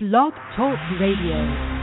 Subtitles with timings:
[0.00, 1.73] Blog Talk Radio.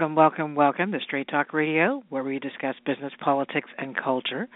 [0.00, 4.48] Welcome, welcome, welcome to Straight Talk Radio, where we discuss business, politics, and culture.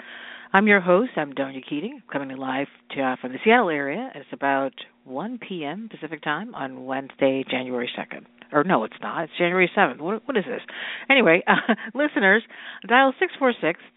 [0.55, 1.11] I'm your host.
[1.19, 4.11] I'm Donia Keating, coming live to, uh, from the Seattle area.
[4.15, 4.73] It's about
[5.05, 5.91] 1 p.m.
[5.91, 8.25] Pacific time on Wednesday, January 2nd.
[8.53, 9.25] Or no, it's not.
[9.25, 10.01] It's January 7th.
[10.01, 10.63] What, what is this?
[11.11, 12.43] Anyway, uh, listeners,
[12.89, 13.13] dial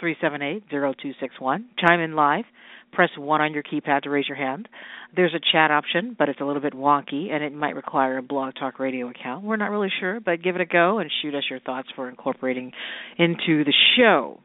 [0.01, 1.63] 646-378-0261.
[1.79, 2.43] Chime in live.
[2.97, 4.67] Press 1 on your keypad to raise your hand.
[5.15, 8.23] There's a chat option, but it's a little bit wonky and it might require a
[8.23, 9.43] Blog Talk Radio account.
[9.45, 12.09] We're not really sure, but give it a go and shoot us your thoughts for
[12.09, 12.71] incorporating
[13.19, 14.39] into the show.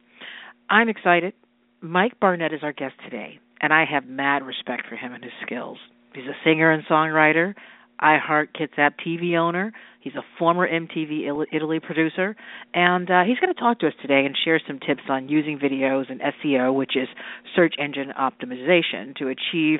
[0.68, 1.32] I'm excited.
[1.80, 5.32] Mike Barnet is our guest today, and I have mad respect for him and his
[5.46, 5.78] skills.
[6.14, 7.54] He's a singer and songwriter,
[8.02, 9.72] iHeart Kitsap TV owner.
[10.00, 12.34] He's a former MTV Italy producer,
[12.74, 15.60] and uh, he's going to talk to us today and share some tips on using
[15.60, 17.06] videos and SEO, which is
[17.54, 19.78] search engine optimization, to achieve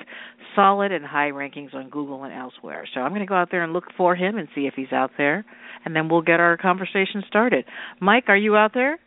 [0.54, 2.86] solid and high rankings on Google and elsewhere.
[2.94, 4.92] So I'm going to go out there and look for him and see if he's
[4.92, 5.44] out there,
[5.84, 7.64] and then we'll get our conversation started.
[8.00, 9.00] Mike, are you out there?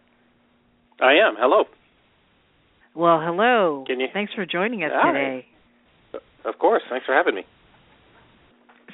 [0.99, 1.35] I am.
[1.37, 1.63] Hello.
[2.93, 3.85] Well, hello.
[3.87, 4.07] Can you?
[4.13, 5.11] Thanks for joining us Hi.
[5.11, 5.45] today.
[6.45, 6.83] Of course.
[6.89, 7.43] Thanks for having me.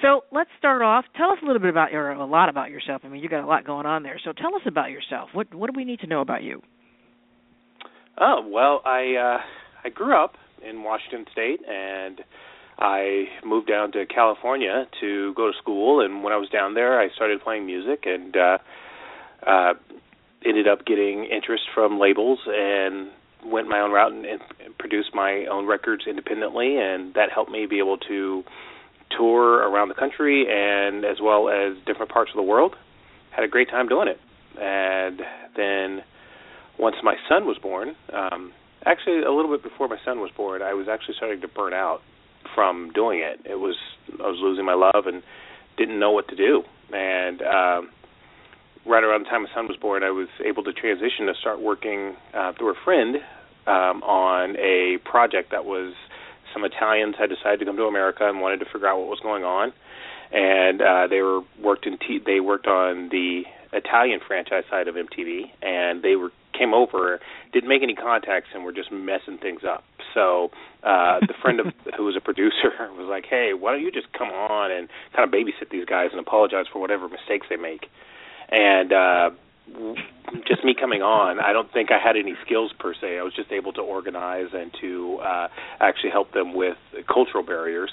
[0.01, 1.05] So let's start off.
[1.15, 3.01] Tell us a little bit about your a lot about yourself.
[3.03, 4.19] I mean, you got a lot going on there.
[4.23, 5.29] So tell us about yourself.
[5.33, 6.61] What what do we need to know about you?
[8.19, 9.37] Oh well, I uh,
[9.83, 10.33] I grew up
[10.67, 12.21] in Washington State, and
[12.79, 16.03] I moved down to California to go to school.
[16.03, 18.57] And when I was down there, I started playing music, and uh,
[19.45, 19.73] uh,
[20.45, 23.09] ended up getting interest from labels, and
[23.45, 27.65] went my own route and, and produced my own records independently, and that helped me
[27.67, 28.43] be able to
[29.17, 32.75] tour around the country and as well as different parts of the world.
[33.31, 34.19] Had a great time doing it.
[34.59, 35.21] And
[35.55, 36.03] then
[36.77, 38.53] once my son was born, um
[38.85, 41.73] actually a little bit before my son was born, I was actually starting to burn
[41.73, 42.01] out
[42.55, 43.39] from doing it.
[43.45, 43.75] It was
[44.19, 45.23] I was losing my love and
[45.77, 46.63] didn't know what to do.
[46.93, 47.89] And um
[48.85, 51.61] right around the time my son was born, I was able to transition to start
[51.61, 53.17] working uh, through a friend
[53.67, 55.93] um, on a project that was
[56.53, 59.19] some Italians had decided to come to America and wanted to figure out what was
[59.21, 59.73] going on,
[60.31, 64.95] and uh, they were worked in T- they worked on the Italian franchise side of
[64.95, 67.19] MTV, and they were came over,
[67.53, 69.83] didn't make any contacts, and were just messing things up.
[70.13, 70.51] So
[70.83, 71.67] uh, the friend of
[71.97, 75.27] who was a producer was like, "Hey, why don't you just come on and kind
[75.27, 77.87] of babysit these guys and apologize for whatever mistakes they make?"
[78.49, 79.29] And uh,
[80.47, 83.17] just me coming on, I don't think I had any skills per se.
[83.17, 85.47] I was just able to organize and to uh,
[85.79, 86.77] actually help them with
[87.11, 87.91] cultural barriers.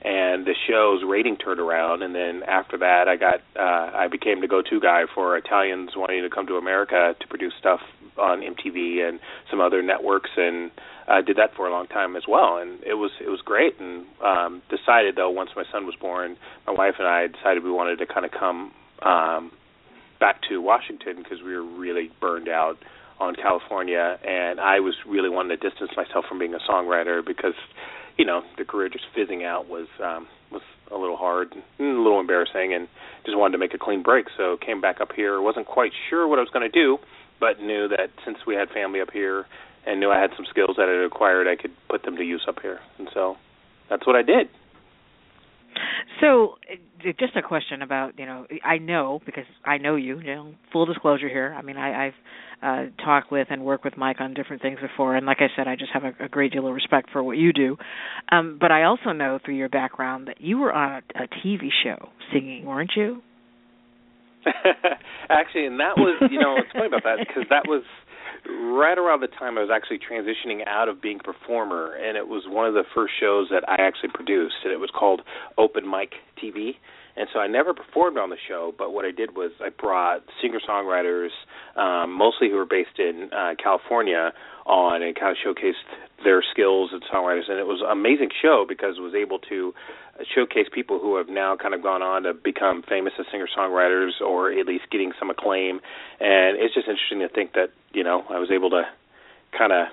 [0.00, 4.40] And the show's rating turned around, and then after that, I got uh, I became
[4.40, 7.80] the go-to guy for Italians wanting to come to America to produce stuff
[8.16, 9.18] on MTV and
[9.50, 10.70] some other networks, and
[11.08, 12.58] I did that for a long time as well.
[12.58, 13.80] And it was it was great.
[13.80, 16.36] And um, decided though, once my son was born,
[16.68, 19.50] my wife and I decided we wanted to kind of come um,
[20.20, 22.78] back to Washington because we were really burned out
[23.20, 27.54] on California, and I was really wanting to distance myself from being a songwriter because,
[28.16, 32.00] you know, the career just fizzing out was um, was a little hard, and a
[32.00, 32.88] little embarrassing, and
[33.24, 34.26] just wanted to make a clean break.
[34.36, 35.40] So came back up here.
[35.40, 36.98] wasn't quite sure what I was going to do,
[37.40, 39.46] but knew that since we had family up here
[39.86, 42.24] and knew I had some skills that I had acquired, I could put them to
[42.24, 43.36] use up here, and so
[43.90, 44.48] that's what I did.
[46.20, 50.18] So, uh, just a question about you know I know because I know you.
[50.18, 51.54] You know, full disclosure here.
[51.56, 52.14] I mean, I, I've
[52.62, 55.68] uh, talked with and worked with Mike on different things before, and like I said,
[55.68, 57.76] I just have a, a great deal of respect for what you do.
[58.32, 61.68] Um, but I also know through your background that you were on a, a TV
[61.84, 63.22] show singing, weren't you?
[65.28, 67.82] actually, and that was you know it's funny about that because that was
[68.46, 72.28] right around the time I was actually transitioning out of being a performer, and it
[72.28, 75.22] was one of the first shows that I actually produced, and it was called
[75.56, 76.12] Open Mic
[76.42, 76.76] TV.
[77.18, 80.22] And so I never performed on the show, but what I did was I brought
[80.40, 81.30] singer songwriters,
[81.74, 84.32] um, mostly who were based in uh, California,
[84.66, 85.82] on and kind of showcased
[86.22, 87.50] their skills as songwriters.
[87.50, 89.74] And it was an amazing show because it was able to
[90.34, 94.20] showcase people who have now kind of gone on to become famous as singer songwriters
[94.20, 95.80] or at least getting some acclaim.
[96.20, 98.82] And it's just interesting to think that you know I was able to
[99.56, 99.88] kind of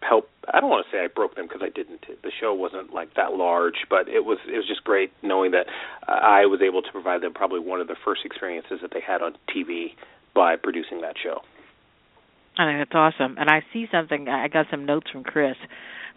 [0.00, 2.04] help I don't want to say I broke them because I didn't.
[2.22, 5.66] The show wasn't like that large, but it was it was just great knowing that
[6.08, 9.22] I was able to provide them probably one of the first experiences that they had
[9.22, 9.94] on TV
[10.34, 11.42] by producing that show.
[12.58, 13.36] I think that's awesome.
[13.38, 14.28] And I see something.
[14.28, 15.56] I got some notes from Chris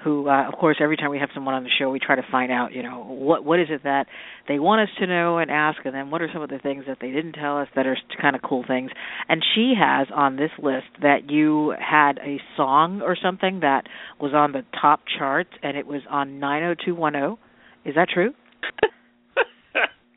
[0.03, 2.25] who uh, of course every time we have someone on the show we try to
[2.31, 4.06] find out you know what what is it that
[4.47, 6.86] they want us to know and ask and then what are some of the things
[6.88, 8.92] that they didn't tell us that are kind of cool things.
[9.27, 13.83] And she has on this list that you had a song or something that
[14.19, 17.38] was on the top charts and it was on 90210
[17.86, 18.33] is that true?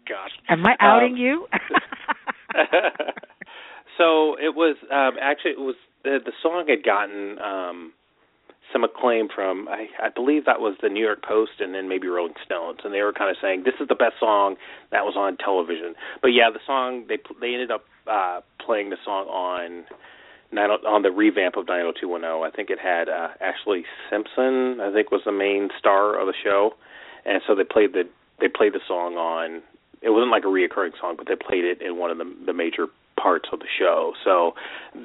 [0.08, 0.30] Gosh.
[0.48, 1.46] Am i outing um, you?
[3.98, 7.92] So it was um actually it was the the song had gotten um
[8.72, 12.06] some acclaim from I, I believe that was the New York Post and then maybe
[12.08, 14.56] Rolling Stones, and they were kind of saying this is the best song
[14.90, 15.94] that was on television.
[16.20, 19.84] But yeah, the song they they ended up uh, playing the song on
[20.56, 22.24] on the revamp of 90210.
[22.24, 24.80] I think it had uh, Ashlee Simpson.
[24.80, 26.72] I think was the main star of the show,
[27.24, 28.04] and so they played the
[28.40, 29.62] they played the song on.
[30.00, 32.52] It wasn't like a reoccurring song, but they played it in one of the the
[32.52, 32.86] major
[33.20, 34.12] parts of the show.
[34.24, 34.54] So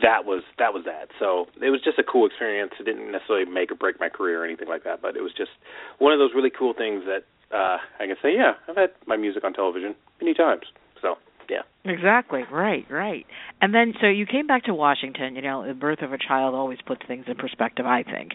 [0.01, 1.09] that was that was that.
[1.19, 2.71] So it was just a cool experience.
[2.79, 5.33] It didn't necessarily make or break my career or anything like that, but it was
[5.35, 5.51] just
[5.99, 9.17] one of those really cool things that uh I can say, yeah, I've had my
[9.17, 10.63] music on television many times.
[11.49, 11.61] Yeah.
[11.85, 12.43] Exactly.
[12.49, 12.85] Right.
[12.89, 13.25] Right.
[13.61, 15.35] And then, so you came back to Washington.
[15.35, 17.85] You know, the birth of a child always puts things in perspective.
[17.85, 18.31] I think.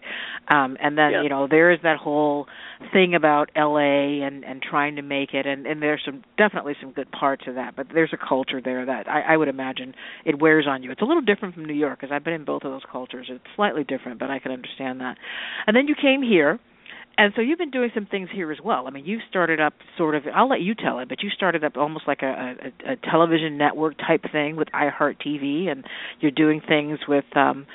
[0.48, 1.22] Um, and then, yeah.
[1.22, 2.46] you know, there is that whole
[2.92, 4.20] thing about L.A.
[4.22, 7.54] and and trying to make it, and and there's some definitely some good parts of
[7.54, 7.74] that.
[7.74, 9.94] But there's a culture there that I, I would imagine
[10.26, 10.90] it wears on you.
[10.90, 13.28] It's a little different from New York because I've been in both of those cultures.
[13.30, 15.16] It's slightly different, but I can understand that.
[15.66, 16.58] And then you came here
[17.18, 18.86] and so you've been doing some things here as well.
[18.86, 20.22] I mean, you started up sort of.
[20.32, 22.54] I'll let you tell it, but you started up almost like a,
[22.86, 25.84] a, a television network type thing with iHeartTV, and
[26.20, 27.66] you're doing things with, um,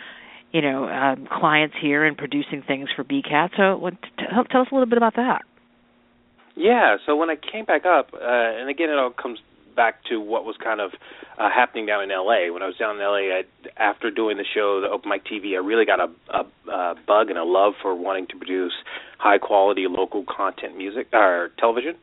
[0.54, 3.50] you know, um, clients here and producing things for BCAT.
[3.57, 5.42] So, t- tell us a little bit about that.
[6.56, 6.98] Yeah.
[7.06, 9.39] So when I came back up, uh, and again, it all comes
[9.75, 10.92] back to what was kind of
[11.38, 12.54] uh, happening down in LA.
[12.54, 13.44] When I was down in LA, I,
[13.78, 17.30] after doing the show, the Open Mic TV, I really got a, a, a bug
[17.30, 18.74] and a love for wanting to produce
[19.24, 21.96] high quality local content music or television.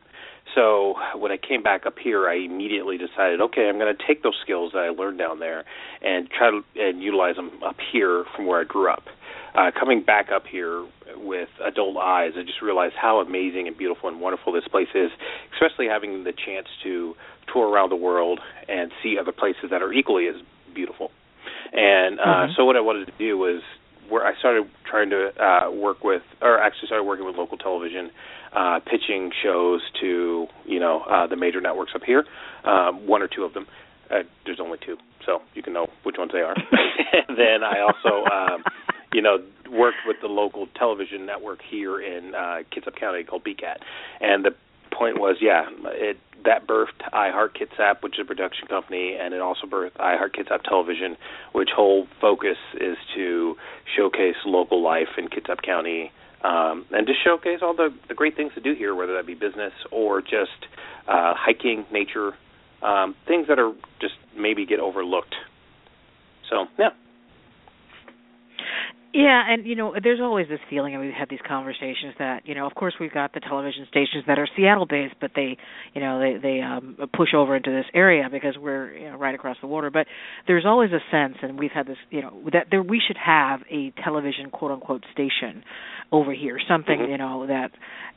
[0.55, 4.23] So when I came back up here, I immediately decided, okay, I'm going to take
[4.23, 5.63] those skills that I learned down there
[6.01, 9.03] and try to and utilize them up here from where I grew up.
[9.53, 10.85] Uh, coming back up here
[11.15, 15.11] with adult eyes, I just realized how amazing and beautiful and wonderful this place is,
[15.53, 17.13] especially having the chance to
[17.53, 20.35] tour around the world and see other places that are equally as
[20.73, 21.11] beautiful.
[21.71, 22.51] And uh, mm-hmm.
[22.57, 23.61] so what I wanted to do was
[24.11, 28.11] where I started trying to uh, work with, or actually started working with local television,
[28.53, 32.25] uh, pitching shows to you know uh, the major networks up here,
[32.65, 33.65] um, one or two of them.
[34.09, 36.53] Uh, there's only two, so you can know which ones they are.
[36.53, 38.63] and then I also, um,
[39.13, 39.37] you know,
[39.71, 43.77] worked with the local television network here in uh, Kitsap County called BCAT,
[44.19, 44.51] and the
[45.01, 49.41] point was, yeah, it that birthed iHeart Kitsap, which is a production company, and it
[49.41, 51.17] also birthed iHeart Kitsap Television,
[51.53, 53.55] which whole focus is to
[53.95, 56.11] showcase local life in Kitsap County
[56.43, 59.35] um, and just showcase all the, the great things to do here, whether that be
[59.35, 60.65] business or just
[61.07, 62.33] uh, hiking, nature,
[62.81, 65.35] um, things that are just maybe get overlooked.
[66.49, 66.89] So yeah,
[69.13, 72.55] yeah, and you know, there's always this feeling, and we've had these conversations that you
[72.55, 75.57] know, of course, we've got the television stations that are Seattle-based, but they,
[75.93, 79.35] you know, they they um, push over into this area because we're you know, right
[79.35, 79.89] across the water.
[79.89, 80.07] But
[80.47, 83.61] there's always a sense, and we've had this, you know, that there we should have
[83.69, 85.63] a television quote unquote station
[86.11, 87.11] over here, something mm-hmm.
[87.11, 87.71] you know that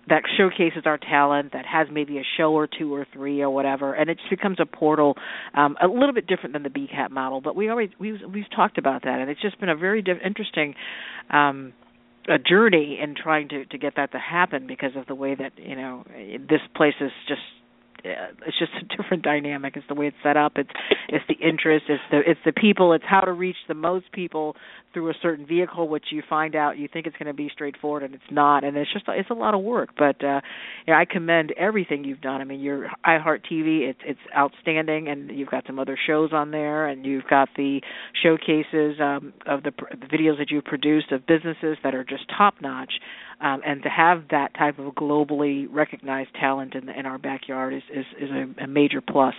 [0.08, 3.94] that showcases our talent, that has maybe a show or two or three or whatever,
[3.94, 5.16] and it just becomes a portal,
[5.54, 7.40] um, a little bit different than the BCAT model.
[7.40, 10.74] But we always we've we've talked about that, and it's just been a very interesting.
[11.30, 11.72] Um,
[12.26, 15.52] a journey in trying to to get that to happen because of the way that
[15.58, 16.04] you know
[16.48, 17.42] this place is just
[18.04, 19.76] it's just a different dynamic.
[19.76, 20.52] It's the way it's set up.
[20.56, 20.70] It's
[21.08, 21.86] it's the interest.
[21.88, 22.92] It's the it's the people.
[22.92, 24.56] It's how to reach the most people
[24.92, 28.02] through a certain vehicle, which you find out you think it's going to be straightforward
[28.02, 28.62] and it's not.
[28.62, 29.90] And it's just it's a lot of work.
[29.98, 30.40] But uh,
[30.86, 32.40] know, I commend everything you've done.
[32.40, 36.50] I mean, your iHeart TV it's it's outstanding, and you've got some other shows on
[36.50, 37.80] there, and you've got the
[38.22, 42.54] showcases um, of the, the videos that you've produced of businesses that are just top
[42.60, 42.92] notch
[43.40, 47.74] um, and to have that type of globally recognized talent in, the, in our backyard
[47.74, 49.34] is is, is a, a major plus.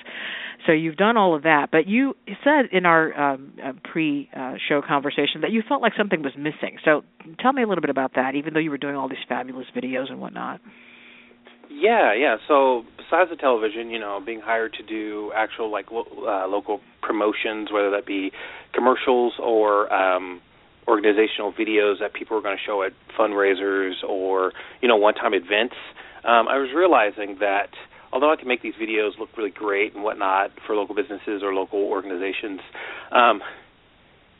[0.65, 5.41] So you've done all of that, but you said in our um, uh, pre-show conversation
[5.41, 6.77] that you felt like something was missing.
[6.83, 7.03] So
[7.39, 9.67] tell me a little bit about that, even though you were doing all these fabulous
[9.75, 10.61] videos and whatnot.
[11.69, 12.37] Yeah, yeah.
[12.47, 16.79] So besides the television, you know, being hired to do actual like lo- uh, local
[17.01, 18.31] promotions, whether that be
[18.73, 20.41] commercials or um,
[20.87, 25.75] organizational videos that people were going to show at fundraisers or you know one-time events,
[26.23, 27.69] um, I was realizing that
[28.11, 31.53] although I can make these videos look really great and whatnot for local businesses or
[31.53, 32.61] local organizations,
[33.11, 33.41] um,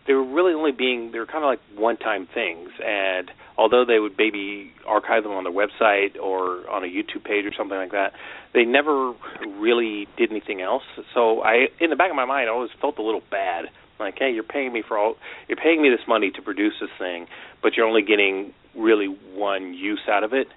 [0.08, 2.70] they were really only being they were kind of like one-time things.
[2.84, 7.46] And although they would maybe archive them on their website or on a YouTube page
[7.46, 8.14] or something like that,
[8.54, 9.14] they never
[9.60, 10.84] really did anything else.
[11.14, 13.66] So I, in the back of my mind, I always felt a little bad.
[14.00, 15.16] Like, hey, you're paying me for all,
[15.48, 17.28] you're paying me this money to produce this thing,
[17.62, 20.48] but you're only getting really one use out of it.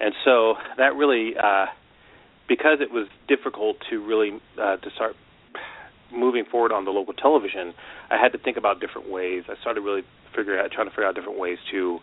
[0.00, 1.66] And so that really, uh,
[2.48, 5.16] because it was difficult to really uh, to start
[6.12, 7.74] moving forward on the local television,
[8.10, 9.44] I had to think about different ways.
[9.48, 10.02] I started really
[10.34, 11.98] figuring out, trying to figure out different ways to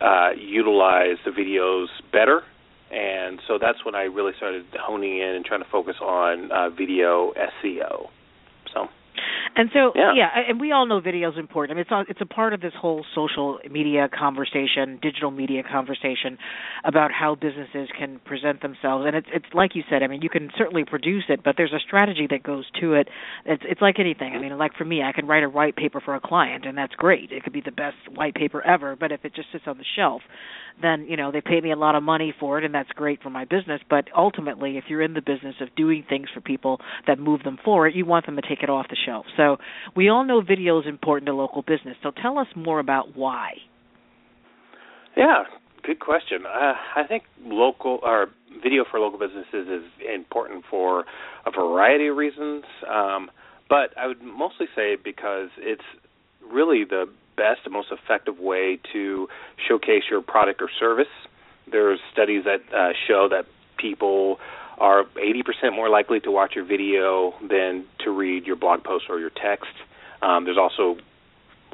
[0.00, 2.42] uh, utilize the videos better.
[2.90, 6.70] And so that's when I really started honing in and trying to focus on uh,
[6.70, 8.08] video SEO.
[9.56, 10.12] And so, yeah.
[10.14, 11.72] yeah, and we all know video is important.
[11.72, 15.62] I mean, it's a, it's a part of this whole social media conversation, digital media
[15.62, 16.38] conversation
[16.84, 19.04] about how businesses can present themselves.
[19.06, 20.02] And it's it's like you said.
[20.02, 23.08] I mean, you can certainly produce it, but there's a strategy that goes to it.
[23.44, 24.34] It's it's like anything.
[24.34, 26.78] I mean, like for me, I can write a white paper for a client, and
[26.78, 27.32] that's great.
[27.32, 28.94] It could be the best white paper ever.
[28.94, 30.22] But if it just sits on the shelf,
[30.80, 33.20] then you know they pay me a lot of money for it, and that's great
[33.22, 33.80] for my business.
[33.90, 37.58] But ultimately, if you're in the business of doing things for people that move them
[37.64, 39.26] forward, you want them to take it off the shelf.
[39.36, 39.39] So
[39.96, 41.96] we all know video is important to local business.
[42.02, 43.54] So tell us more about why.
[45.16, 45.44] Yeah,
[45.82, 46.46] good question.
[46.46, 48.28] Uh, I think local or
[48.62, 51.04] video for local businesses is important for
[51.46, 53.30] a variety of reasons, um,
[53.68, 55.84] but I would mostly say because it's
[56.52, 57.06] really the
[57.36, 59.28] best and most effective way to
[59.68, 61.12] showcase your product or service.
[61.70, 63.46] There's studies that uh, show that
[63.78, 64.38] people
[64.80, 69.20] are 80% more likely to watch your video than to read your blog post or
[69.20, 69.70] your text.
[70.22, 70.96] Um, there's also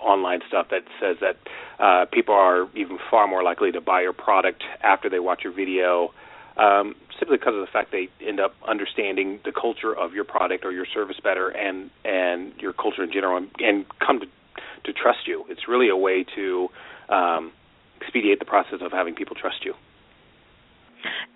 [0.03, 1.37] online stuff that says that
[1.79, 5.53] uh, people are even far more likely to buy your product after they watch your
[5.53, 6.13] video,
[6.57, 10.65] um, simply because of the fact they end up understanding the culture of your product
[10.65, 14.27] or your service better, and and your culture in general, and, and come to
[14.85, 15.45] to trust you.
[15.49, 16.69] It's really a way to
[17.09, 17.53] um,
[18.01, 19.75] expedite the process of having people trust you.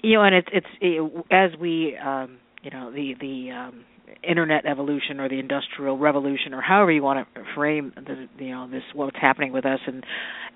[0.02, 3.84] You know, and it's it's it, as we um, you know the the um,
[4.22, 8.68] internet evolution or the industrial revolution or however you want to frame the you know
[8.68, 10.04] this what's happening with us and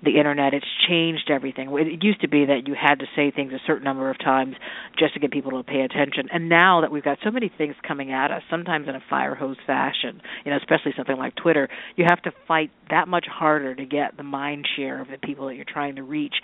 [0.03, 1.69] the internet it's changed everything.
[1.71, 4.55] It used to be that you had to say things a certain number of times
[4.99, 6.27] just to get people to pay attention.
[6.31, 9.35] And now that we've got so many things coming at us sometimes in a fire
[9.35, 13.73] hose fashion you know especially something like twitter you have to fight that much harder
[13.75, 16.35] to get the mind share of the people that you're trying to reach.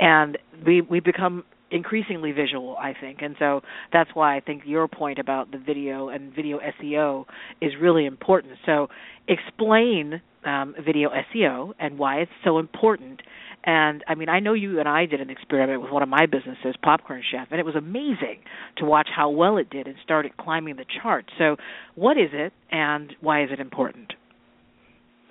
[0.00, 3.18] And we we become increasingly visual, I think.
[3.22, 7.24] And so that's why I think your point about the video and video SEO
[7.60, 8.54] is really important.
[8.64, 8.88] So
[9.28, 13.20] explain um, video SEO and why it's so important.
[13.64, 16.26] And I mean, I know you and I did an experiment with one of my
[16.26, 18.38] businesses, Popcorn Chef, and it was amazing
[18.76, 21.30] to watch how well it did and started climbing the charts.
[21.36, 21.56] So,
[21.96, 24.12] what is it, and why is it important?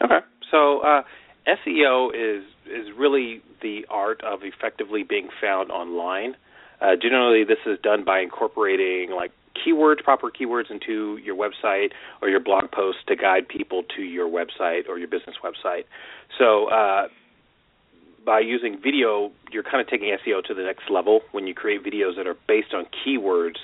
[0.04, 0.20] Okay,
[0.52, 1.04] so uh,
[1.48, 6.36] SEO is is really the art of effectively being found online.
[6.82, 12.30] Uh, generally, this is done by incorporating like keywords, proper keywords into your website or
[12.30, 15.86] your blog post to guide people to your website or your business website.
[16.38, 17.08] So, uh,
[18.26, 21.84] by using video, you're kind of taking SEO to the next level when you create
[21.84, 23.58] videos that are based on keywords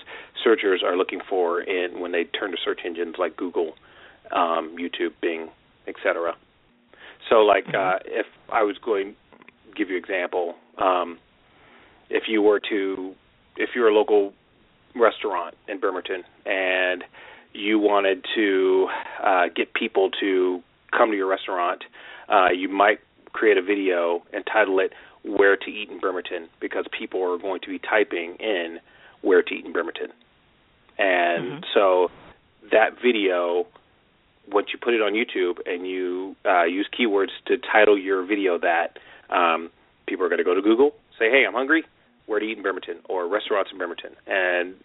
[0.44, 3.74] searchers are looking for in when they turn to search engines like Google,
[4.32, 5.50] um, YouTube, Bing,
[5.88, 6.36] etc.
[7.30, 7.76] So, like, mm-hmm.
[7.76, 11.18] uh, if I was going to give you an example, um,
[12.10, 13.16] if you were to,
[13.58, 14.34] if you're a local
[14.96, 17.04] restaurant in Bremerton and
[17.54, 18.88] you wanted to
[19.24, 20.62] uh, get people to
[20.96, 21.84] come to your restaurant,
[22.30, 23.00] uh, you might
[23.34, 27.62] create a video and title it "Where to Eat in Bremerton" because people are going
[27.62, 28.80] to be typing in
[29.22, 30.12] "Where to Eat in Bremerton,"
[30.98, 31.64] and mm-hmm.
[31.74, 32.10] so
[32.72, 33.68] that video
[34.50, 38.58] once you put it on YouTube and you uh, use keywords to title your video
[38.60, 38.98] that,
[39.30, 39.70] um,
[40.08, 41.84] people are going to go to Google, say, "Hey, I'm hungry.
[42.26, 44.76] Where to eat in Bremerton?" or restaurants in Bremerton, and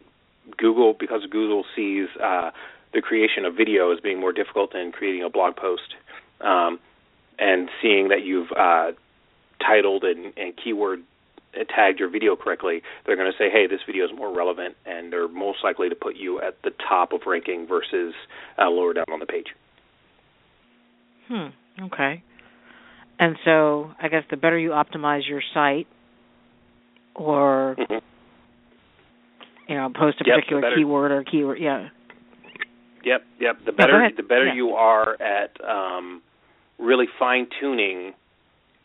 [0.57, 2.51] Google, because Google sees uh,
[2.93, 5.95] the creation of video as being more difficult than creating a blog post,
[6.41, 6.79] um,
[7.39, 8.93] and seeing that you've uh,
[9.61, 11.03] titled and, and keyword
[11.65, 15.13] tagged your video correctly, they're going to say, "Hey, this video is more relevant," and
[15.13, 18.15] they're most likely to put you at the top of ranking versus
[18.59, 19.47] uh, lower down on the page.
[21.29, 21.49] Hmm.
[21.85, 22.23] Okay.
[23.19, 25.87] And so, I guess the better you optimize your site,
[27.15, 28.05] or mm-hmm.
[29.69, 31.89] you know, post a yep, particular keyword or keyword, yeah.
[33.05, 33.57] Yep, yep.
[33.65, 34.55] The better, the better yeah.
[34.55, 36.23] you are at um,
[36.79, 38.13] really fine tuning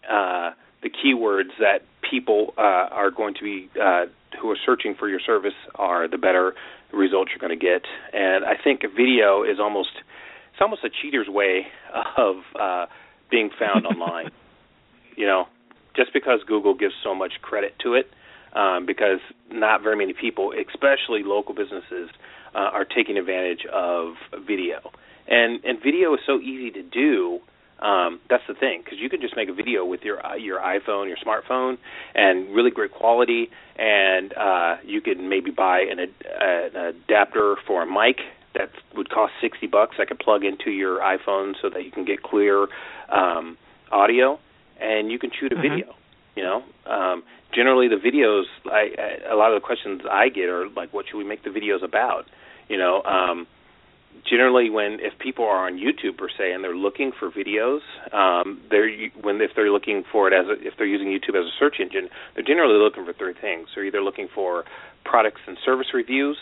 [0.10, 0.52] uh,
[0.84, 1.80] the keywords that
[2.12, 4.06] people uh, are going to be uh,
[4.42, 6.54] who are searching for your service are, the better
[6.94, 7.84] results you're going to get.
[8.14, 9.90] And I think video is almost
[10.54, 11.68] it's almost a cheater's way
[12.18, 12.86] of uh,
[13.32, 14.30] being found online.
[15.16, 15.46] You know,
[15.96, 18.10] just because Google gives so much credit to it,
[18.54, 22.10] um, because not very many people, especially local businesses,
[22.54, 24.14] uh, are taking advantage of
[24.46, 24.92] video.
[25.28, 27.40] And and video is so easy to do.
[27.82, 30.60] Um, that's the thing because you can just make a video with your uh, your
[30.60, 31.78] iPhone, your smartphone,
[32.14, 33.50] and really great quality.
[33.76, 38.18] And uh, you can maybe buy an, ad- an adapter for a mic
[38.54, 39.96] that would cost sixty bucks.
[40.00, 42.68] I could plug into your iPhone so that you can get clear
[43.10, 43.58] um,
[43.92, 44.40] audio,
[44.80, 45.62] and you can shoot a mm-hmm.
[45.62, 45.96] video.
[46.36, 47.24] You know, um,
[47.54, 48.94] generally the videos, I,
[49.28, 51.50] I a lot of the questions I get are like, what should we make the
[51.50, 52.26] videos about?
[52.70, 53.48] You know, um,
[54.28, 57.82] generally when if people are on YouTube per se and they're looking for videos,
[58.14, 58.90] um, they're
[59.22, 61.76] when if they're looking for it as a, if they're using YouTube as a search
[61.80, 63.70] engine, they're generally looking for three things.
[63.76, 64.64] They're either looking for
[65.04, 66.38] products and service reviews,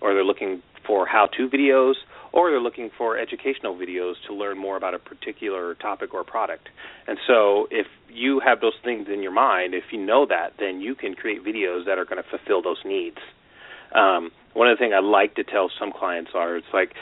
[0.00, 1.94] or they're looking for how-to videos,
[2.32, 6.68] or they're looking for educational videos to learn more about a particular topic or product.
[7.06, 10.80] And so, if you have those things in your mind, if you know that, then
[10.80, 13.18] you can create videos that are going to fulfill those needs.
[13.94, 16.92] Um, one of the things I like to tell some clients are it's like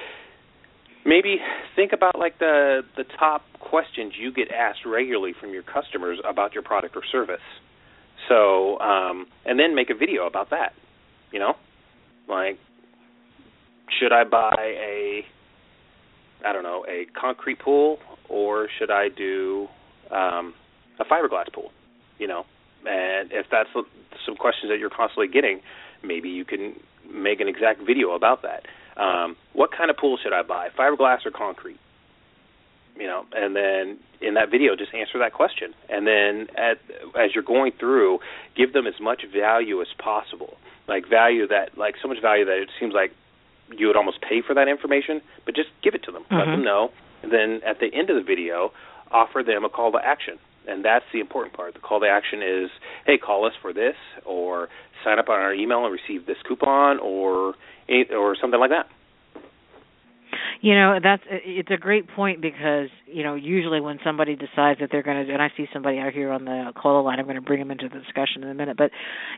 [1.04, 1.37] maybe
[1.76, 6.54] think about like the the top questions you get asked regularly from your customers about
[6.54, 7.40] your product or service.
[8.28, 10.73] So, um, and then make a video about that.
[11.30, 11.54] You know,
[12.28, 12.59] like
[13.99, 15.25] should I buy a
[16.44, 19.68] I don't know a concrete pool or should I do
[20.11, 20.54] um,
[20.99, 21.71] a fiberglass pool?
[22.18, 22.44] You know,
[22.87, 23.68] and if that's
[24.26, 25.61] some questions that you're constantly getting,
[26.02, 26.75] maybe you can
[27.11, 28.66] make an exact video about that.
[28.97, 31.78] Um, what kind of pool should I buy, fiberglass or concrete?
[32.97, 35.73] You know, and then in that video, just answer that question.
[35.88, 36.78] And then at,
[37.18, 38.18] as you're going through,
[38.54, 40.59] give them as much value as possible.
[40.87, 43.12] Like value that, like so much value that it seems like
[43.75, 46.25] you would almost pay for that information, but just give it to them.
[46.25, 46.36] Mm-hmm.
[46.36, 46.91] Let them know.
[47.23, 48.73] And then at the end of the video,
[49.10, 50.38] offer them a call to action
[50.69, 51.75] and that's the important part.
[51.75, 52.71] The call to action is,
[53.07, 54.69] hey, call us for this, or
[55.05, 57.55] sign up on our email and receive this coupon, or
[58.15, 58.87] or something like that.
[60.61, 64.89] You know, that's it's a great point because you know usually when somebody decides that
[64.91, 67.37] they're going to, and I see somebody out here on the call line, I'm going
[67.37, 68.76] to bring them into the discussion in a minute.
[68.76, 68.91] But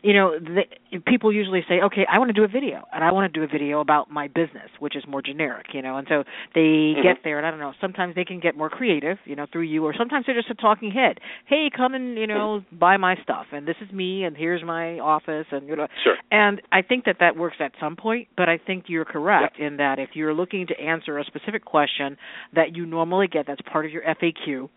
[0.03, 0.63] you know, the,
[1.05, 3.43] people usually say, okay, I want to do a video, and I want to do
[3.43, 5.97] a video about my business, which is more generic, you know.
[5.97, 7.01] And so they mm-hmm.
[7.01, 7.73] get there, and I don't know.
[7.81, 10.55] Sometimes they can get more creative, you know, through you, or sometimes they're just a
[10.55, 11.19] talking head.
[11.45, 14.99] Hey, come and you know buy my stuff, and this is me, and here's my
[14.99, 15.87] office, and you know.
[16.03, 16.15] Sure.
[16.31, 19.71] And I think that that works at some point, but I think you're correct yep.
[19.71, 22.17] in that if you're looking to answer answer a specific question
[22.53, 24.69] that you normally get that's part of your FAQ.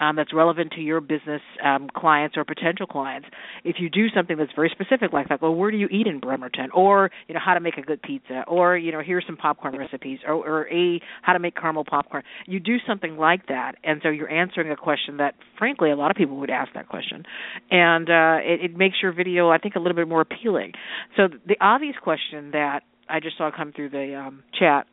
[0.00, 3.28] Um, that's relevant to your business um, clients or potential clients.
[3.62, 6.18] If you do something that's very specific like that, well, where do you eat in
[6.18, 9.36] Bremerton, or you know how to make a good pizza, or you know here's some
[9.36, 12.24] popcorn recipes, or, or a how to make caramel popcorn.
[12.46, 16.10] You do something like that, and so you're answering a question that, frankly, a lot
[16.10, 17.22] of people would ask that question,
[17.70, 20.72] and uh, it, it makes your video, I think, a little bit more appealing.
[21.16, 24.86] So the obvious question that I just saw come through the um, chat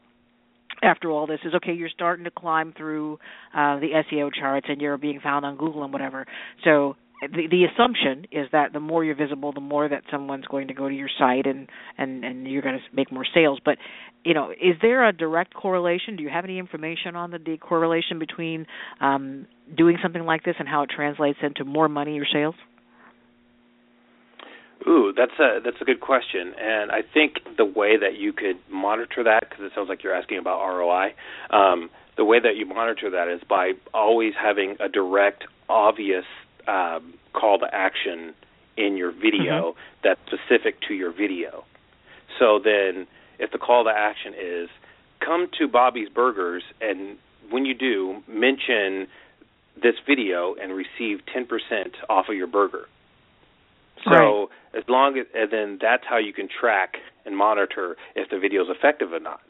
[0.81, 3.19] after all this is okay you're starting to climb through
[3.53, 6.25] uh, the SEO charts and you're being found on Google and whatever.
[6.63, 10.69] So the the assumption is that the more you're visible the more that someone's going
[10.69, 13.59] to go to your site and and and you're going to make more sales.
[13.63, 13.77] But
[14.23, 16.15] you know is there a direct correlation?
[16.15, 18.65] Do you have any information on the, the correlation between
[19.01, 22.55] um, doing something like this and how it translates into more money or sales
[24.87, 28.57] Ooh, that's a that's a good question, and I think the way that you could
[28.69, 31.13] monitor that, because it sounds like you're asking about ROI,
[31.49, 36.23] um, the way that you monitor that is by always having a direct, obvious
[36.67, 38.33] um, call to action
[38.77, 39.79] in your video mm-hmm.
[40.01, 41.65] that's specific to your video.
[42.39, 43.05] So then,
[43.37, 44.69] if the call to action is
[45.19, 47.17] come to Bobby's Burgers, and
[47.49, 49.07] when you do, mention
[49.75, 51.47] this video and receive 10%
[52.09, 52.87] off of your burger
[54.03, 54.48] so right.
[54.79, 58.63] As long as and then that's how you can track and monitor if the video
[58.63, 59.41] is effective or not.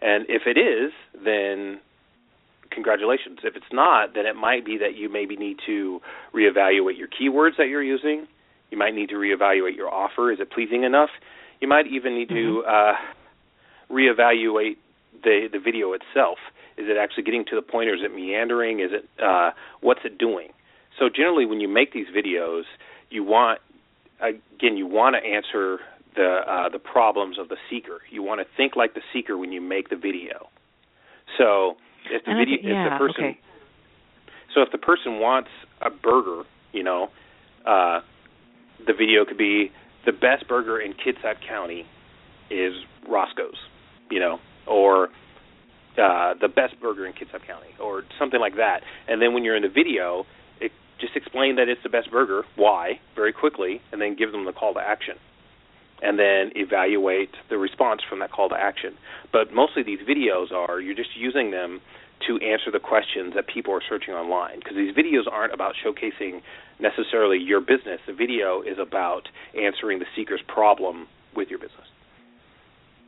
[0.00, 1.80] And if it is, then
[2.70, 3.40] congratulations.
[3.42, 6.00] If it's not, then it might be that you maybe need to
[6.34, 8.26] reevaluate your keywords that you're using.
[8.70, 10.30] You might need to reevaluate your offer.
[10.32, 11.10] Is it pleasing enough?
[11.60, 12.62] You might even need mm-hmm.
[12.62, 12.92] to uh,
[13.90, 14.76] reevaluate
[15.22, 16.38] the the video itself.
[16.76, 18.80] Is it actually getting to the point, or is it meandering?
[18.80, 20.48] Is it uh, what's it doing?
[20.98, 22.64] So generally, when you make these videos,
[23.10, 23.60] you want
[24.20, 25.78] again, you want to answer
[26.14, 28.00] the uh, the problems of the seeker.
[28.10, 30.48] You want to think like the seeker when you make the video.
[31.38, 31.76] So
[32.10, 33.38] if the video, think, yeah, if the person, okay.
[34.54, 35.50] So if the person wants
[35.82, 37.08] a burger, you know,
[37.66, 38.00] uh,
[38.86, 39.70] the video could be
[40.06, 41.84] the best burger in Kitsap County
[42.50, 42.72] is
[43.08, 43.58] Roscoe's,
[44.10, 45.08] you know, or
[45.98, 48.80] uh, the best burger in Kitsap County, or something like that.
[49.08, 50.24] And then when you're in the video,
[51.00, 54.52] just explain that it's the best burger, why, very quickly, and then give them the
[54.52, 55.16] call to action.
[56.02, 58.94] And then evaluate the response from that call to action.
[59.32, 61.80] But mostly these videos are you're just using them
[62.26, 66.40] to answer the questions that people are searching online because these videos aren't about showcasing
[66.78, 68.00] necessarily your business.
[68.06, 69.28] The video is about
[69.58, 71.86] answering the seeker's problem with your business.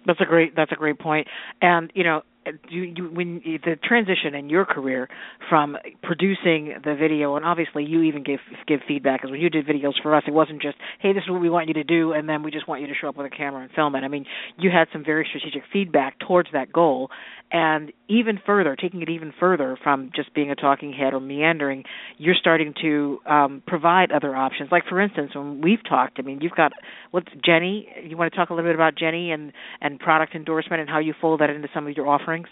[0.06, 1.26] That's a great that's a great point.
[1.60, 2.22] And you know,
[2.68, 5.08] you, you when the transition in your career
[5.48, 9.66] from producing the video and obviously you even give give feedback because when you did
[9.66, 12.12] videos for us it wasn't just hey this is what we want you to do
[12.12, 14.04] and then we just want you to show up with a camera and film it.
[14.04, 14.24] I mean
[14.56, 17.10] you had some very strategic feedback towards that goal
[17.50, 21.84] and even further taking it even further from just being a talking head or meandering
[22.18, 26.40] you're starting to um provide other options like for instance when we've talked i mean
[26.42, 26.72] you've got
[27.10, 30.80] what's jenny you want to talk a little bit about jenny and and product endorsement
[30.80, 32.48] and how you fold that into some of your offerings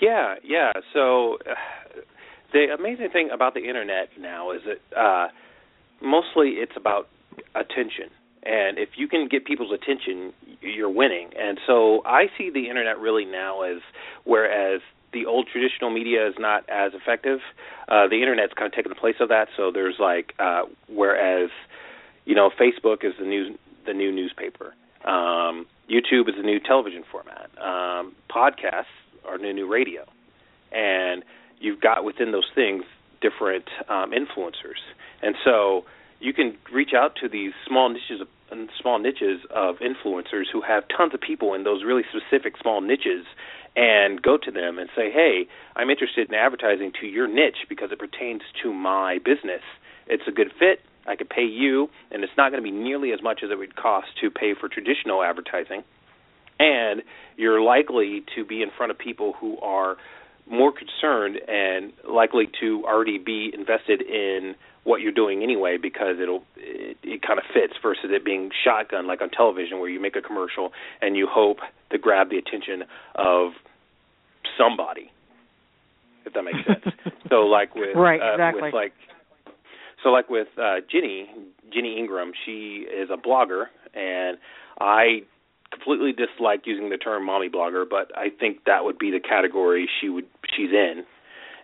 [0.00, 0.72] yeah, yeah.
[0.92, 1.54] So uh,
[2.52, 5.28] the amazing thing about the internet now is that uh,
[6.02, 7.08] mostly it's about
[7.54, 8.10] attention.
[8.46, 11.30] And if you can get people's attention, you're winning.
[11.38, 13.78] And so I see the internet really now as
[14.24, 14.80] whereas
[15.12, 17.40] the old traditional media is not as effective,
[17.88, 19.48] uh, the internet's kind of taken the place of that.
[19.56, 21.50] So there's like uh, whereas
[22.24, 24.74] you know Facebook is the new the new newspaper.
[25.04, 27.50] Um, YouTube is the new television format.
[27.58, 28.92] Um, podcasts
[29.24, 30.04] are new new radio,
[30.72, 31.24] and
[31.58, 32.84] you've got within those things
[33.20, 34.82] different um, influencers,
[35.22, 35.84] and so
[36.20, 38.28] you can reach out to these small niches of
[38.80, 43.26] small niches of influencers who have tons of people in those really specific small niches
[43.74, 47.90] and go to them and say, "Hey, I'm interested in advertising to your niche because
[47.90, 49.62] it pertains to my business.
[50.06, 50.80] It's a good fit.
[51.06, 53.58] I could pay you, and it's not going to be nearly as much as it
[53.58, 55.82] would cost to pay for traditional advertising
[56.58, 57.02] and
[57.36, 59.96] you're likely to be in front of people who are
[60.48, 64.54] more concerned and likely to already be invested in
[64.86, 69.06] what you're doing anyway because it'll it, it kind of fits versus it being shotgun
[69.06, 70.72] like on television where you make a commercial
[71.02, 71.58] and you hope
[71.90, 72.84] to grab the attention
[73.16, 73.50] of
[74.56, 75.10] somebody
[76.24, 76.94] if that makes sense
[77.28, 78.92] so like with right uh, exactly with like
[80.02, 81.28] so like with uh Ginny
[81.72, 84.38] Ginny Ingram she is a blogger and
[84.78, 85.22] I
[85.72, 89.88] completely dislike using the term mommy blogger, but I think that would be the category
[90.00, 91.04] she would she's in.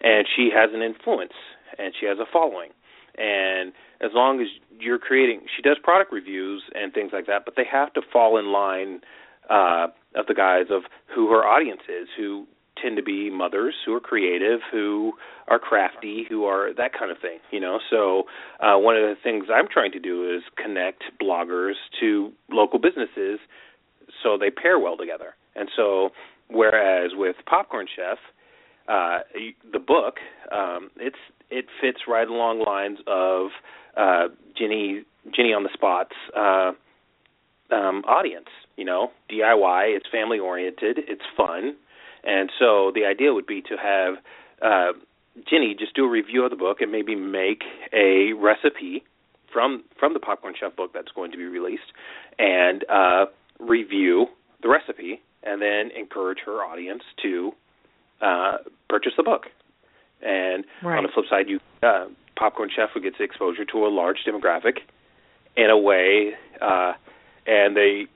[0.03, 1.35] And she has an influence
[1.79, 2.71] and she has a following.
[3.19, 4.49] And as long as
[4.79, 8.39] you're creating she does product reviews and things like that, but they have to fall
[8.39, 9.01] in line
[9.51, 10.83] uh of the guys of
[11.15, 12.47] who her audience is, who
[12.81, 15.13] tend to be mothers who are creative, who
[15.49, 17.79] are crafty, who are that kind of thing, you know.
[17.91, 18.25] So
[18.61, 23.39] uh one of the things I'm trying to do is connect bloggers to local businesses
[24.23, 25.35] so they pair well together.
[25.55, 26.11] And so,
[26.49, 28.19] whereas with Popcorn Chef,
[28.89, 29.19] uh,
[29.73, 30.17] the book,
[30.51, 31.17] um, it's
[31.51, 33.51] it fits right along lines of
[33.97, 35.03] uh, Ginny
[35.35, 36.73] Ginny on the Spot's uh,
[37.75, 38.49] um, audience.
[38.77, 39.97] You know, DIY.
[39.97, 40.99] It's family oriented.
[40.99, 41.77] It's fun,
[42.25, 44.15] and so the idea would be to have
[44.63, 44.99] uh,
[45.49, 49.05] Ginny just do a review of the book and maybe make a recipe
[49.53, 51.93] from from the Popcorn Chef book that's going to be released,
[52.39, 53.27] and uh,
[53.61, 54.27] review
[54.63, 57.53] the recipe and then encourage her audience to
[58.23, 58.59] uh,
[58.89, 59.47] purchase the book.
[60.23, 60.97] And right.
[60.97, 62.07] on the flip side, you uh,
[62.37, 64.79] Popcorn Chef who gets exposure to a large demographic
[65.57, 66.93] in a way, uh,
[67.47, 68.07] and they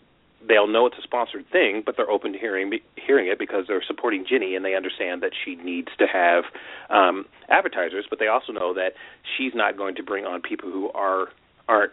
[0.47, 3.83] they'll know it's a sponsored thing, but they're open to hearing hearing it because they're
[3.87, 6.45] supporting Ginny and they understand that she needs to have
[6.91, 8.93] um, advertisers, but they also know that
[9.37, 11.27] she's not going to bring on people who are
[11.69, 11.93] aren't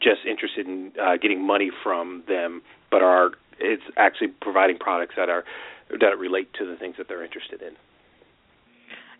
[0.00, 5.28] just interested in uh, getting money from them, but are it's actually providing products that
[5.28, 5.44] are
[5.90, 7.74] that relate to the things that they're interested in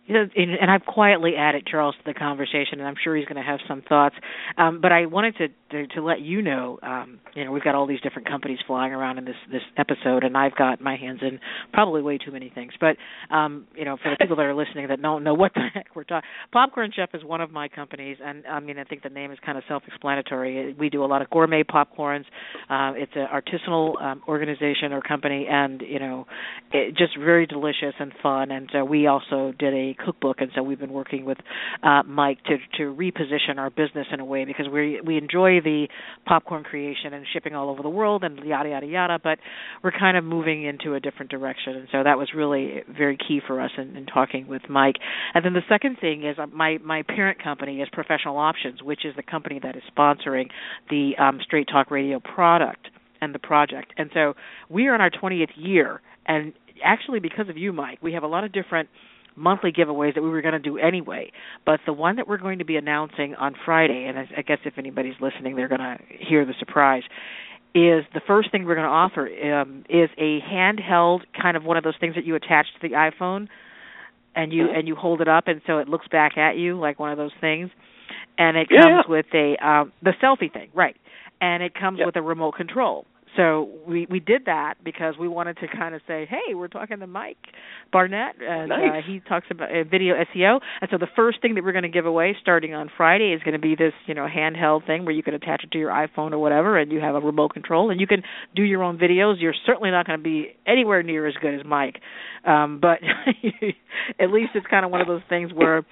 [0.07, 3.43] you know, and I've quietly added Charles to the conversation, and I'm sure he's going
[3.43, 4.15] to have some thoughts.
[4.59, 7.75] Um, but I wanted to, to to let you know, um, you know, we've got
[7.75, 11.21] all these different companies flying around in this this episode, and I've got my hands
[11.23, 11.39] in
[11.73, 12.73] probably way too many things.
[12.81, 12.97] But
[13.35, 15.95] um, you know, for the people that are listening that don't know what the heck
[15.95, 19.09] we're talking, Popcorn Chef is one of my companies, and I mean, I think the
[19.09, 20.75] name is kind of self-explanatory.
[20.75, 22.25] We do a lot of gourmet popcorns.
[22.69, 26.27] Uh, it's an artisanal um, organization or company, and you know,
[26.73, 28.51] it, just very delicious and fun.
[28.51, 31.39] And uh, we also did a a cookbook, and so we've been working with
[31.83, 35.89] uh, Mike to to reposition our business in a way because we we enjoy the
[36.27, 39.39] popcorn creation and shipping all over the world and yada yada yada, but
[39.83, 43.41] we're kind of moving into a different direction, and so that was really very key
[43.47, 44.97] for us in, in talking with Mike.
[45.35, 49.05] And then the second thing is uh, my my parent company is Professional Options, which
[49.05, 50.47] is the company that is sponsoring
[50.91, 52.89] the um, Straight Talk Radio product
[53.21, 53.93] and the project.
[53.97, 54.35] And so
[54.69, 56.53] we are in our 20th year, and
[56.85, 58.89] actually because of you, Mike, we have a lot of different
[59.37, 61.33] monthly giveaways that we were going to do anyway.
[61.67, 64.75] But the one that we're going to be announcing on Friday, and I guess if
[64.79, 67.03] anybody's listening, they're going to hear the surprise.
[67.75, 71.77] Is the first thing we're going to offer um, is a handheld kind of one
[71.77, 73.49] of those things that you attach to the iPhone,
[74.37, 77.01] and you and you hold it up, and so it looks back at you like
[77.01, 77.71] one of those things,
[78.39, 79.01] and it comes yeah.
[79.09, 80.97] with a um, the selfie thing, right?
[81.41, 82.07] And it comes Yep.
[82.07, 83.07] with a remote control.
[83.37, 87.01] So we we did that because we wanted to kind of say, hey, we're talking
[87.01, 87.39] to Mike
[87.93, 90.61] Barnet, and uh, he talks about uh, video SEO.
[90.81, 93.43] And so the first thing that we're going to give away starting on Friday is
[93.43, 95.91] going to be this, you know, handheld thing where you can attach it to your
[95.91, 98.23] iPhone or whatever, and you have a remote control, and you can
[98.55, 99.41] do your own videos.
[99.41, 102.01] You're certainly not going to be anywhere near as good as Mike,
[102.47, 102.99] um, but
[104.21, 105.85] at least it's kind of one of those things where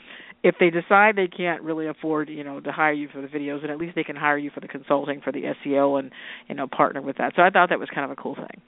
[0.43, 3.63] if they decide they can't really afford, you know, to hire you for the videos,
[3.63, 6.11] then at least they can hire you for the consulting for the SEO and
[6.49, 7.35] you know partner with that.
[7.37, 8.61] So I thought that was kind of a cool thing.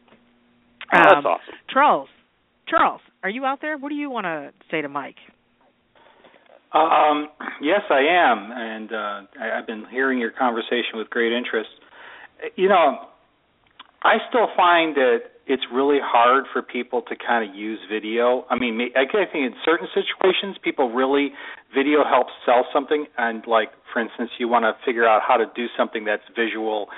[0.93, 1.55] Oh, that's Um, awesome.
[1.69, 2.09] Charles,
[2.69, 3.77] Charles, are you out there?
[3.77, 5.17] What do you want to say to Mike?
[6.73, 7.29] Um,
[7.63, 11.71] yes, I am, and uh, I, I've been hearing your conversation with great interest.
[12.57, 13.07] You know,
[14.03, 18.47] I still find that it's really hard for people to kind of use video.
[18.51, 21.33] I mean, I think in certain situations, people really
[21.75, 25.47] video helps sell something, and like for instance, you want to figure out how to
[25.55, 26.89] do something that's visual.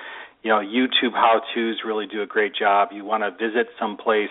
[0.43, 2.91] You know, YouTube how-tos really do a great job.
[2.93, 4.31] You want to visit some place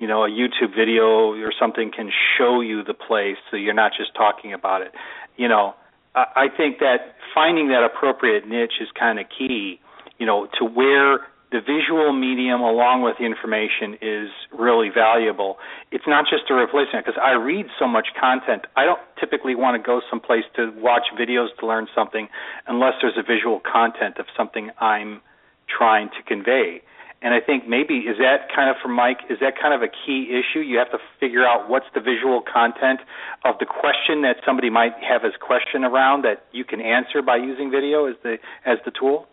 [0.00, 3.92] you know, a YouTube video or something can show you the place so you're not
[3.96, 4.92] just talking about it.
[5.36, 5.74] You know,
[6.14, 9.78] I I think that finding that appropriate niche is kind of key,
[10.18, 11.20] you know, to where
[11.50, 15.58] the visual medium along with the information is really valuable.
[15.90, 18.66] It's not just a replacement because I read so much content.
[18.76, 22.28] I don't typically want to go someplace to watch videos to learn something
[22.68, 25.20] unless there's a visual content of something I'm
[25.66, 26.82] trying to convey.
[27.22, 29.92] And I think maybe is that kind of for Mike, is that kind of a
[29.92, 30.60] key issue?
[30.60, 33.00] You have to figure out what's the visual content
[33.44, 37.36] of the question that somebody might have as question around that you can answer by
[37.36, 39.26] using video as the as the tool.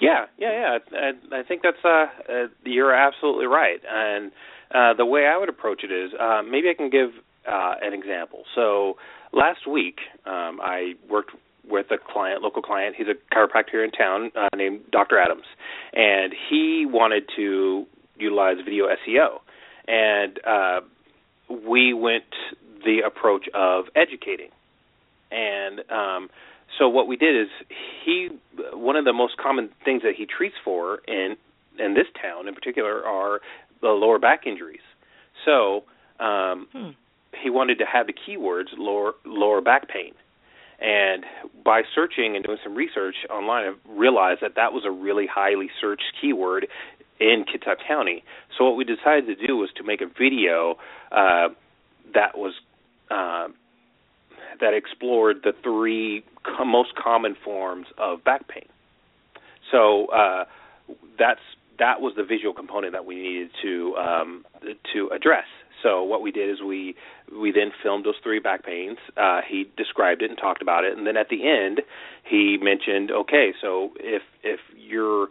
[0.00, 0.98] Yeah, yeah, yeah.
[1.32, 3.80] I, I think that's uh, uh you're absolutely right.
[3.88, 4.32] And
[4.74, 7.10] uh the way I would approach it is uh maybe I can give
[7.46, 8.44] uh an example.
[8.54, 8.96] So
[9.32, 11.32] last week um I worked
[11.68, 12.96] with a client, local client.
[12.96, 15.18] He's a chiropractor here in town uh, named Dr.
[15.18, 15.44] Adams,
[15.92, 17.86] and he wanted to
[18.18, 19.38] utilize video SEO,
[19.86, 20.80] and uh,
[21.68, 22.24] we went
[22.84, 24.50] the approach of educating,
[25.30, 26.30] and um,
[26.78, 27.48] so what we did is
[28.04, 28.28] he
[28.72, 31.36] one of the most common things that he treats for in
[31.78, 33.40] in this town in particular are
[33.80, 34.80] the lower back injuries.
[35.44, 35.84] So
[36.20, 36.90] um, Hmm.
[37.42, 40.14] he wanted to have the keywords lower lower back pain.
[40.80, 41.24] And
[41.64, 45.70] by searching and doing some research online, I realized that that was a really highly
[45.80, 46.66] searched keyword
[47.20, 48.24] in Kitsap County.
[48.58, 50.76] So what we decided to do was to make a video
[51.12, 51.50] uh,
[52.14, 52.54] that was
[53.12, 53.48] uh,
[54.60, 58.66] that explored the three co- most common forms of back pain.
[59.70, 60.44] So uh,
[61.18, 61.40] that's
[61.78, 64.44] that was the visual component that we needed to um,
[64.92, 65.46] to address.
[65.82, 66.94] So what we did is we
[67.36, 68.98] we then filmed those three back pains.
[69.16, 71.80] Uh, he described it and talked about it, and then at the end
[72.24, 75.28] he mentioned, okay, so if if you're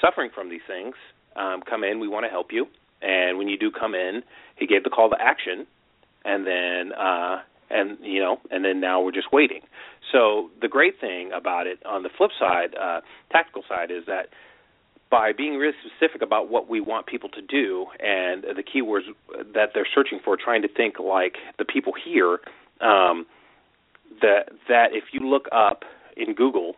[0.00, 0.94] suffering from these things,
[1.36, 2.00] um, come in.
[2.00, 2.66] We want to help you.
[3.00, 4.22] And when you do come in,
[4.56, 5.66] he gave the call to action,
[6.24, 7.42] and then uh,
[7.72, 9.60] and you know, and then now we're just waiting.
[10.10, 14.28] So the great thing about it, on the flip side, uh, tactical side, is that
[15.10, 19.02] by being really specific about what we want people to do and the keywords
[19.54, 22.40] that they're searching for, trying to think like the people here,
[22.80, 23.26] um,
[24.20, 25.84] that that if you look up
[26.16, 26.76] in Google,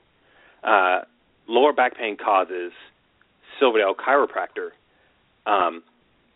[0.62, 1.02] uh,
[1.48, 2.72] lower back pain causes
[3.58, 4.70] Silverdale chiropractor,
[5.46, 5.82] um,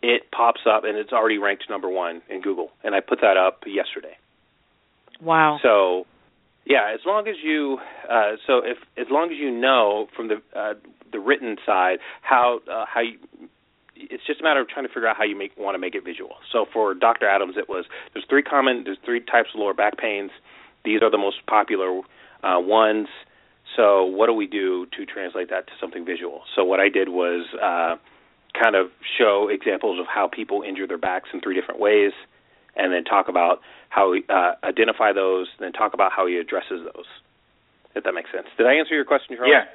[0.01, 2.71] it pops up and it's already ranked number one in Google.
[2.83, 4.17] And I put that up yesterday.
[5.21, 5.59] Wow.
[5.61, 6.05] So,
[6.65, 7.77] yeah, as long as you,
[8.09, 10.73] uh, so if as long as you know from the uh,
[11.11, 13.17] the written side how uh, how you,
[13.95, 15.95] it's just a matter of trying to figure out how you make want to make
[15.95, 16.35] it visual.
[16.51, 17.27] So for Dr.
[17.27, 20.31] Adams, it was there's three common there's three types of lower back pains.
[20.85, 22.01] These are the most popular
[22.43, 23.07] uh, ones.
[23.75, 26.41] So what do we do to translate that to something visual?
[26.55, 27.97] So what I did was uh,
[28.59, 32.11] kind of show examples of how people injure their backs in three different ways,
[32.75, 36.37] and then talk about how he uh, identify those, and then talk about how he
[36.37, 37.09] addresses those.
[37.95, 38.47] If that makes sense.
[38.57, 39.49] Did I answer your question, Charles?
[39.51, 39.65] Yeah.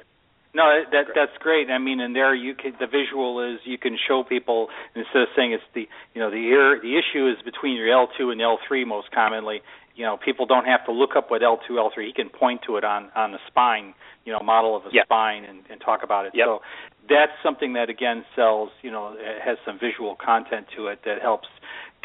[0.55, 1.69] No, that that's great.
[1.69, 5.27] I mean, and there you can the visual is you can show people instead of
[5.35, 8.87] saying it's the you know the ear the issue is between your L2 and L3
[8.87, 9.61] most commonly.
[9.95, 12.07] You know, people don't have to look up what L2 L3.
[12.07, 15.05] He can point to it on on the spine, you know, model of a yep.
[15.07, 16.31] spine and, and talk about it.
[16.33, 16.45] Yep.
[16.47, 16.61] So
[17.09, 18.69] that's something that again sells.
[18.81, 21.49] You know, has some visual content to it that helps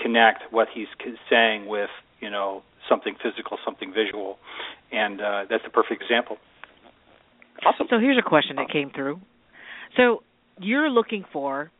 [0.03, 0.89] connect what he's
[1.29, 4.39] saying with you know something physical, something visual,
[4.93, 6.39] and uh, that's a perfect example.
[7.65, 7.87] Awesome.
[7.91, 9.21] So here's a question that came through.
[9.97, 10.23] So
[10.59, 11.71] you're looking for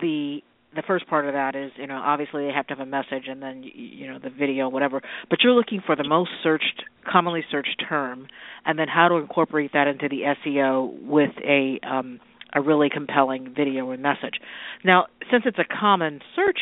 [0.00, 0.40] the
[0.74, 3.28] the first part of that is you know obviously they have to have a message
[3.28, 7.42] and then you know the video whatever but you're looking for the most searched commonly
[7.50, 8.26] searched term
[8.66, 12.20] and then how to incorporate that into the SEO with a um,
[12.56, 14.40] a really compelling video and message.
[14.82, 16.60] Now, since it's a common search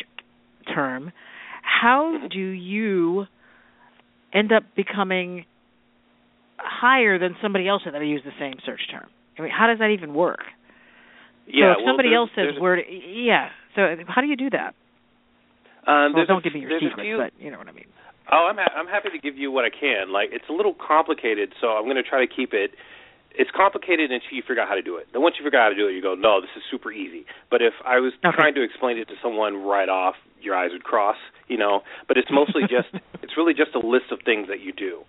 [0.73, 1.11] term,
[1.61, 3.25] how do you
[4.33, 5.45] end up becoming
[6.57, 9.07] higher than somebody else that used the same search term?
[9.37, 10.39] I mean, how does that even work?
[11.47, 13.49] Yeah, so if well, somebody else says word, yeah.
[13.75, 14.73] So how do you do that?
[15.85, 17.85] Um, well, don't a, give me your secrets, few, but you know what I mean.
[18.31, 20.11] Oh, I'm ha- I'm happy to give you what I can.
[20.11, 22.71] Like it's a little complicated, so I'm going to try to keep it.
[23.37, 25.07] It's complicated until you figure out how to do it.
[25.13, 26.91] Then once you figure out how to do it, you go, no, this is super
[26.91, 27.25] easy.
[27.49, 28.35] But if I was okay.
[28.35, 31.17] trying to explain it to someone right off, your eyes would cross,
[31.47, 31.81] you know.
[32.07, 32.89] But it's mostly just,
[33.21, 35.03] it's really just a list of things that you do.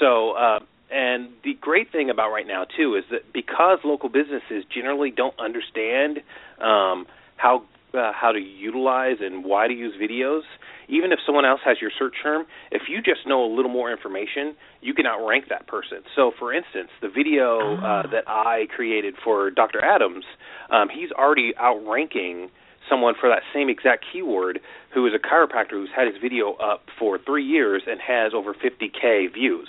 [0.00, 4.64] So, uh, and the great thing about right now too is that because local businesses
[4.72, 6.18] generally don't understand
[6.60, 10.42] um, how uh, how to utilize and why to use videos,
[10.88, 13.92] even if someone else has your search term, if you just know a little more
[13.92, 15.98] information, you can outrank that person.
[16.16, 19.84] So, for instance, the video uh, that I created for Dr.
[19.84, 20.24] Adams,
[20.70, 22.50] um, he's already outranking
[22.88, 24.60] someone for that same exact keyword
[24.94, 28.54] who is a chiropractor who's had his video up for three years and has over
[28.54, 29.68] 50k views.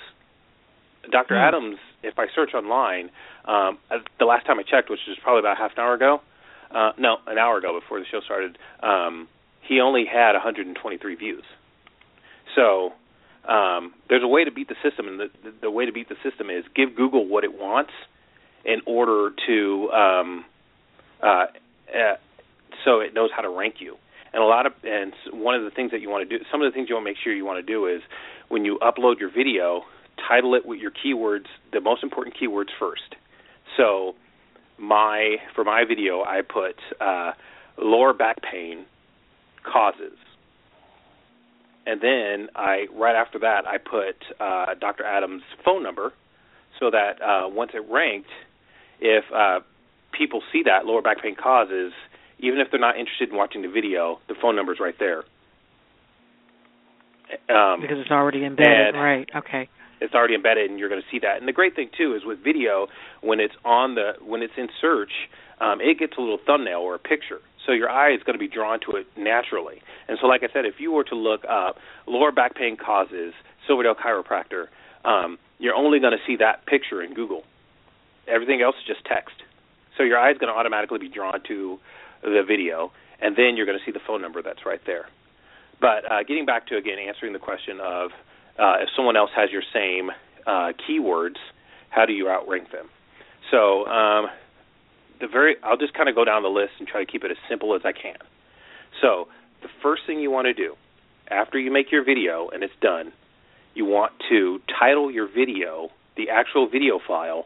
[1.11, 1.35] Dr.
[1.35, 1.47] Hmm.
[1.47, 3.09] Adams, if I search online,
[3.45, 3.77] um,
[4.19, 6.21] the last time I checked, which was probably about half an hour ago,
[6.71, 9.27] uh, no, an hour ago before the show started, um,
[9.69, 11.43] he only had 123 views.
[12.55, 12.93] So
[13.47, 16.09] um, there's a way to beat the system, and the, the, the way to beat
[16.09, 17.91] the system is give Google what it wants
[18.65, 20.45] in order to um,
[21.21, 21.45] uh,
[21.93, 22.15] uh,
[22.83, 23.95] so it knows how to rank you.
[24.33, 26.61] And a lot of and one of the things that you want to do, some
[26.61, 28.01] of the things you want to make sure you want to do is
[28.47, 29.83] when you upload your video,
[30.27, 33.15] title it with your keywords, the most important keywords first.
[33.77, 34.15] So
[34.79, 37.31] my for my video, I put uh,
[37.77, 38.85] lower back pain
[39.71, 40.17] causes,
[41.85, 45.03] and then I right after that I put uh, Dr.
[45.03, 46.13] Adams' phone number,
[46.79, 48.29] so that uh, once it ranked,
[48.99, 49.59] if uh,
[50.17, 51.93] people see that lower back pain causes,
[52.39, 55.23] even if they're not interested in watching the video, the phone number's right there.
[57.55, 59.29] Um, because it's already embedded, right?
[59.35, 59.69] Okay
[60.01, 61.37] it's already embedded and you're going to see that.
[61.39, 62.87] And the great thing too is with video
[63.21, 65.11] when it's on the when it's in search,
[65.59, 67.39] um, it gets a little thumbnail or a picture.
[67.69, 69.83] So your eye is going to be drawn to it naturally.
[70.07, 71.77] And so like I said, if you were to look up
[72.07, 73.31] lower back pain causes
[73.67, 74.69] Silverdale chiropractor,
[75.05, 77.43] um, you're only going to see that picture in Google.
[78.27, 79.35] Everything else is just text.
[79.97, 81.77] So your eye is going to automatically be drawn to
[82.23, 85.07] the video and then you're going to see the phone number that's right there.
[85.79, 88.09] But uh, getting back to again answering the question of
[88.57, 90.09] uh, if someone else has your same
[90.47, 91.37] uh, keywords,
[91.89, 92.89] how do you outrank them?
[93.51, 94.25] So um,
[95.19, 97.31] the very, I'll just kind of go down the list and try to keep it
[97.31, 98.17] as simple as I can.
[99.01, 99.27] So
[99.61, 100.75] the first thing you want to do
[101.29, 103.11] after you make your video and it's done,
[103.75, 107.45] you want to title your video, the actual video file,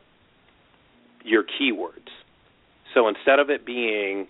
[1.23, 2.09] your keywords.
[2.93, 4.27] So instead of it being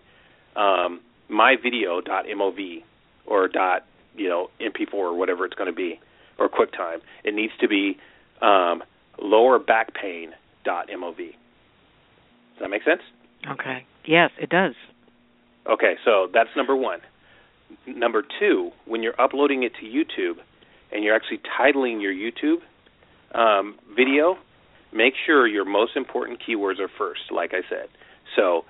[0.55, 2.83] um, myvideo.mov
[3.25, 5.99] or dot you know mp4 or whatever it's going to be,
[6.37, 6.99] or QuickTime.
[7.23, 7.97] It needs to be
[8.41, 8.83] um,
[9.19, 10.31] lower back pain
[10.63, 11.17] dot mov.
[11.17, 11.35] Does
[12.59, 13.01] that make sense?
[13.49, 13.85] Okay.
[14.05, 14.75] Yes, it does.
[15.69, 16.99] Okay, so that's number one.
[17.87, 20.41] Number two, when you're uploading it to YouTube
[20.91, 22.59] and you're actually titling your YouTube
[23.37, 24.37] um, video,
[24.93, 27.87] make sure your most important keywords are first, like I said.
[28.35, 28.65] So,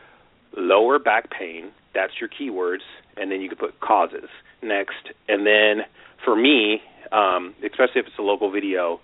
[0.55, 2.83] lower back pain, that's your keywords,
[3.17, 4.29] and then you can put causes
[4.61, 5.09] next.
[5.27, 5.85] And then
[6.23, 8.99] for me, um, especially if it's a local video,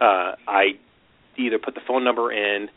[0.00, 0.78] uh, I
[1.36, 2.68] either put the phone number in.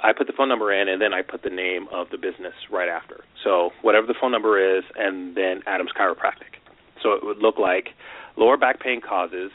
[0.00, 2.54] I put the phone number in, and then I put the name of the business
[2.70, 3.24] right after.
[3.44, 6.58] So whatever the phone number is, and then Adams Chiropractic.
[7.02, 7.90] So it would look like
[8.36, 9.50] lower back pain causes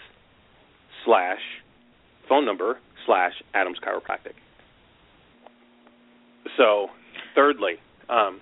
[1.05, 1.39] slash
[2.27, 4.33] phone number slash Adams Chiropractic.
[6.57, 6.87] So,
[7.35, 7.75] thirdly,
[8.09, 8.41] um,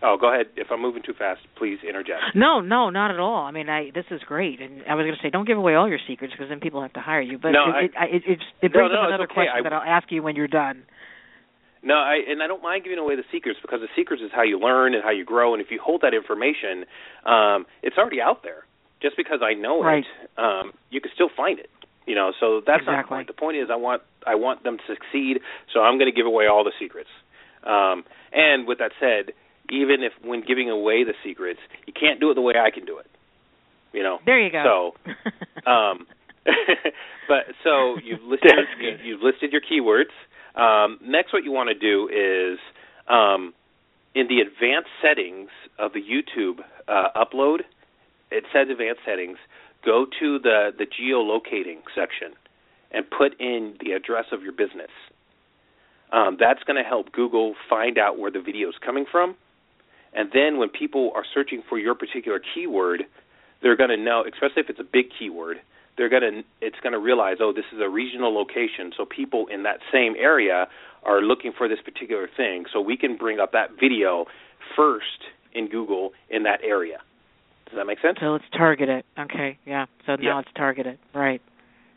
[0.00, 0.46] Oh, go ahead.
[0.56, 2.22] If I'm moving too fast, please interject.
[2.34, 3.42] No, no, not at all.
[3.44, 5.74] I mean, I this is great, and I was going to say, don't give away
[5.74, 7.36] all your secrets because then people have to hire you.
[7.38, 9.34] But no, it, I, it, it, it, brings no, no, up another okay.
[9.34, 10.84] question I, that I'll ask you when you're done.
[11.82, 14.42] No, I and I don't mind giving away the secrets because the secrets is how
[14.42, 15.54] you learn and how you grow.
[15.54, 16.84] And if you hold that information,
[17.24, 18.64] um, it's already out there.
[19.00, 20.02] Just because I know right.
[20.02, 21.70] it, um, you can still find it.
[22.04, 22.92] You know, so that's exactly.
[22.92, 23.26] not the point.
[23.28, 25.38] The point is, I want I want them to succeed,
[25.72, 27.10] so I'm going to give away all the secrets.
[27.62, 29.34] Um, and with that said,
[29.70, 32.86] even if when giving away the secrets, you can't do it the way I can
[32.86, 33.06] do it.
[33.92, 34.18] You know.
[34.24, 34.94] There you go.
[35.04, 36.06] So, um,
[37.28, 40.14] but so you've listed you, you've listed your keywords.
[40.58, 42.58] Um, next, what you want to do is
[43.08, 43.54] um,
[44.14, 47.60] in the advanced settings of the YouTube uh, upload.
[48.30, 49.38] It says advanced settings.
[49.84, 52.34] Go to the the geolocating section
[52.90, 54.90] and put in the address of your business.
[56.12, 59.36] Um, that's going to help Google find out where the video is coming from,
[60.14, 63.04] and then when people are searching for your particular keyword,
[63.62, 65.58] they're going to know, especially if it's a big keyword,
[65.98, 69.46] they're going to it's going to realize, oh, this is a regional location, so people
[69.52, 70.66] in that same area
[71.04, 72.64] are looking for this particular thing.
[72.72, 74.26] So we can bring up that video
[74.76, 76.98] first in Google in that area.
[77.66, 78.18] Does that make sense?
[78.20, 79.04] So it's targeted.
[79.18, 79.86] Okay, yeah.
[80.06, 80.38] So now Yeah.
[80.40, 80.98] it's targeted.
[81.14, 81.42] Right.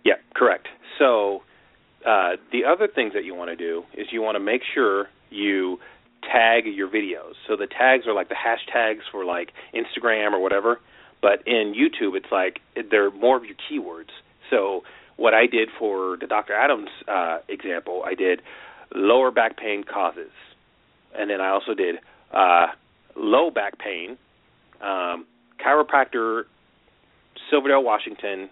[0.04, 0.68] Yeah, correct.
[1.00, 1.44] So
[2.06, 5.08] uh, the other things that you want to do is you want to make sure
[5.30, 5.80] you
[6.24, 7.34] tag your videos.
[7.48, 10.80] So the tags are like the hashtags for like Instagram or whatever,
[11.22, 12.60] but in YouTube it's like
[12.90, 14.10] they're more of your keywords.
[14.50, 14.84] So
[15.18, 16.54] what I did for the Dr.
[16.54, 18.42] Adams uh, example, I did
[18.94, 20.32] lower back pain causes,
[21.18, 21.98] and then I also did
[22.34, 22.68] uh,
[23.16, 24.18] low back pain,
[24.82, 25.26] um,
[25.64, 26.44] chiropractor,
[27.50, 28.50] Silverdale, Washington,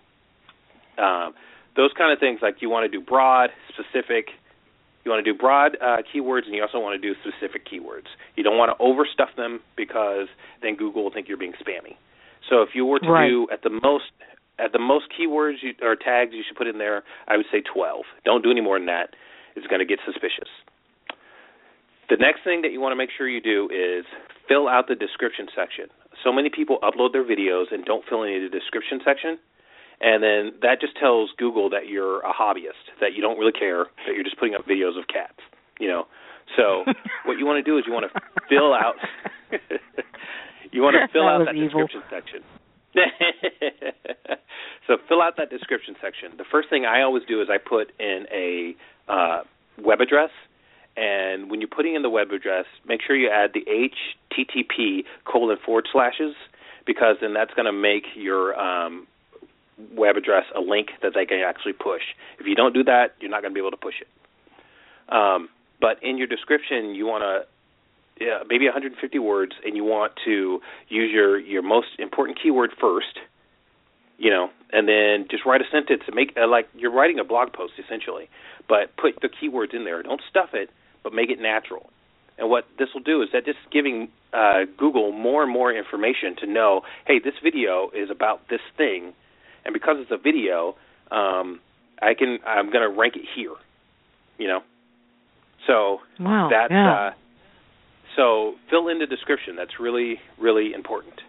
[0.98, 1.34] um,
[1.76, 2.40] those kind of things.
[2.42, 4.30] Like you want to do broad, specific.
[5.06, 8.08] You want to do broad uh, keywords, and you also want to do specific keywords.
[8.36, 10.28] You don't want to overstuff them because
[10.62, 11.96] then Google will think you're being spammy.
[12.50, 13.30] So if you were to Right.
[13.30, 14.12] do at the most
[14.60, 17.62] at the most keywords you, or tags you should put in there, I would say
[17.62, 18.04] 12.
[18.26, 19.16] Don't do any more than that.
[19.56, 20.50] It's going to get suspicious.
[22.10, 24.04] The next thing that you want to make sure you do is
[24.50, 25.86] fill out the description section.
[26.24, 29.40] So many people upload their videos and don't fill any of the description section,
[30.02, 33.86] and then that just tells Google that you're a hobbyist, that you don't really care,
[34.06, 35.40] that you're just putting up videos of cats.
[35.80, 36.04] You know,
[36.58, 36.84] so
[37.26, 38.96] what you want to do is you want to fill out.
[40.72, 41.88] you want to fill That out that evil.
[41.88, 42.42] description section.
[44.88, 46.32] so fill out that description section.
[46.38, 48.76] The first thing I always do is I put in a
[49.08, 49.44] uh,
[49.82, 50.32] web address,
[50.98, 55.58] and when you're putting in the web address, make sure you add the HTTP colon
[55.64, 56.36] forward slashes
[56.86, 59.06] because then that's going to make your um,
[59.96, 62.02] web address a link that they can actually push.
[62.40, 64.08] If you don't do that, you're not going to be able to push it.
[65.14, 65.50] Um,
[65.80, 67.46] but in your description, you want to
[68.20, 70.60] yeah, maybe 150 words, and you want to
[70.90, 73.20] use your your most important keyword first,
[74.18, 77.24] you know, and then just write a sentence and make uh, like you're writing a
[77.24, 78.30] blog post essentially,
[78.68, 80.04] but put the keywords in there.
[80.04, 80.70] Don't stuff it,
[81.04, 81.90] but make it natural.
[82.38, 86.36] And what this will do is that just giving uh, Google more and more information
[86.38, 89.14] to know, hey, this video is about this thing,
[89.66, 90.76] and because it's a video,
[91.12, 91.60] um,
[92.02, 93.56] I can I'm going to rank it here,
[94.38, 94.62] you know.
[95.68, 96.48] So Wow.
[96.50, 96.94] that's yeah.
[96.94, 97.12] uh,
[98.20, 99.56] so fill in the description.
[99.56, 101.22] That's really really important.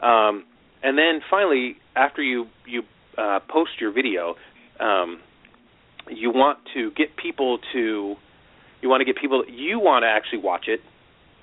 [0.00, 0.44] Um,
[0.82, 2.82] and then finally, after you you
[3.16, 4.34] uh, post your video,
[4.78, 5.20] um,
[6.10, 8.16] you want to get people to
[8.82, 10.80] you want to get people you want to actually watch it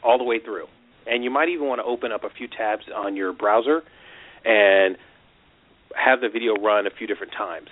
[0.04, 0.68] all the way through,
[1.08, 3.82] and you might even want to open up a few tabs on your browser
[4.46, 4.98] and
[5.96, 7.70] have the video run a few different times.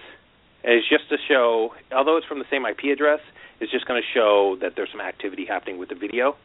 [0.64, 3.22] And it's just to show, although it's from the same IP address,
[3.62, 6.36] it's just going to show that there's some activity happening with the video.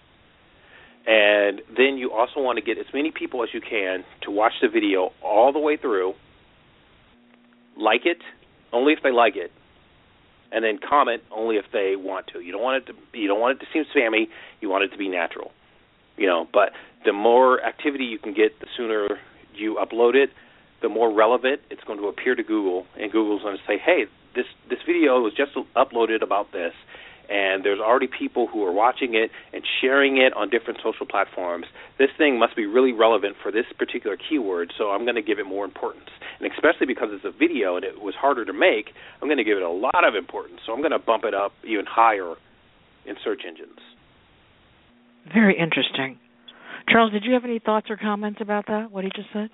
[1.07, 4.55] And then you also want to get as many people as you can to watch
[4.63, 6.15] the video all the way through,
[7.77, 8.19] like it
[8.73, 9.53] only if they like it,
[10.51, 12.41] and then comment only if they want to.
[12.41, 14.29] You don't want it to you don't want it to seem spammy.
[14.61, 15.53] You want it to be natural.
[16.17, 16.71] You know, but
[17.05, 19.19] the more activity you can get, the sooner
[19.55, 20.31] you upload it,
[20.81, 24.07] the more relevant it's going to appear to Google, and Google's going to say, "Hey,
[24.35, 26.73] this this video was just uploaded about this,
[27.29, 31.67] and there's already people who are watching it and sharing it on different social platforms.
[31.99, 35.39] This thing must be really relevant for this particular keyword, so I'm going to give
[35.39, 36.11] it more importance.
[36.41, 38.91] And especially because it's a video and it was harder to make,
[39.23, 40.61] I'm going to give it a lot of importance.
[40.67, 42.35] So I'm going to bump it up even higher
[43.07, 43.79] in search engines.
[45.33, 46.19] Very interesting.
[46.89, 48.91] Charles, did you have any thoughts or comments about that?
[48.91, 49.49] What he just said?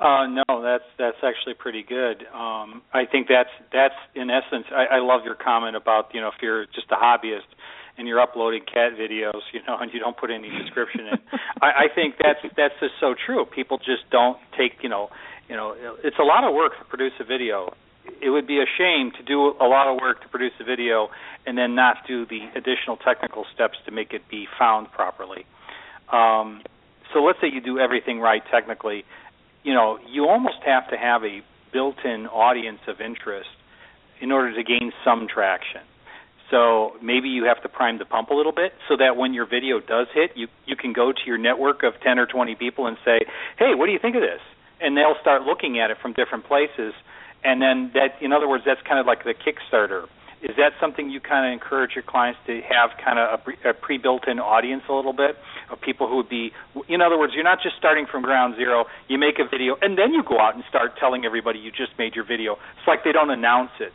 [0.00, 2.26] Uh, no, that's that's actually pretty good.
[2.34, 4.66] Um, I think that's that's in essence.
[4.72, 7.46] I, I love your comment about you know if you're just a hobbyist,
[7.96, 11.18] and you're uploading cat videos, you know, and you don't put any description in.
[11.62, 13.44] I, I think that's that's just so true.
[13.44, 15.10] People just don't take, you know,
[15.48, 17.74] you know, it's a lot of work to produce a video.
[18.20, 21.08] It would be a shame to do a lot of work to produce a video
[21.46, 25.46] and then not do the additional technical steps to make it be found properly.
[26.12, 26.62] Um,
[27.12, 29.04] so let's say you do everything right technically,
[29.64, 31.42] you know, you almost have to have a
[31.72, 33.48] built-in audience of interest
[34.20, 35.80] in order to gain some traction.
[36.50, 39.46] So maybe you have to prime the pump a little bit so that when your
[39.46, 42.86] video does hit, you you can go to your network of 10 or 20 people
[42.86, 43.20] and say,
[43.58, 44.40] "Hey, what do you think of this?"
[44.80, 46.94] And they'll start looking at it from different places.
[47.42, 50.06] And then that in other words, that's kind of like the Kickstarter
[50.44, 53.96] is that something you kind of encourage your clients to have kind of a, pre-
[53.96, 55.36] built-in audience a little bit
[55.70, 56.52] of people who would be
[56.88, 59.96] in other words you're not just starting from ground zero you make a video and
[59.96, 62.60] then you go out and start telling everybody you just made your video.
[62.76, 63.92] It's like they don't announce it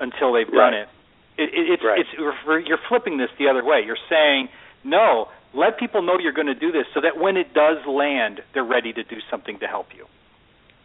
[0.00, 0.72] until they've right.
[0.72, 0.88] done it,
[1.36, 2.00] it, it it's right.
[2.00, 3.82] it's you're flipping this the other way.
[3.84, 4.48] You're saying
[4.82, 8.40] no let people know you're going to do this so that when it does land
[8.54, 10.06] they're ready to do something to help you.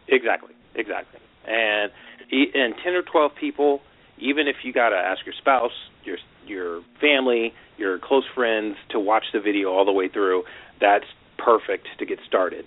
[0.08, 0.52] Exactly.
[0.74, 1.20] Exactly.
[1.48, 1.90] And
[2.30, 3.80] and 10 or 12 people
[4.18, 5.72] even if you got to ask your spouse,
[6.04, 10.44] your your family, your close friends to watch the video all the way through,
[10.80, 11.04] that's
[11.38, 12.66] perfect to get started.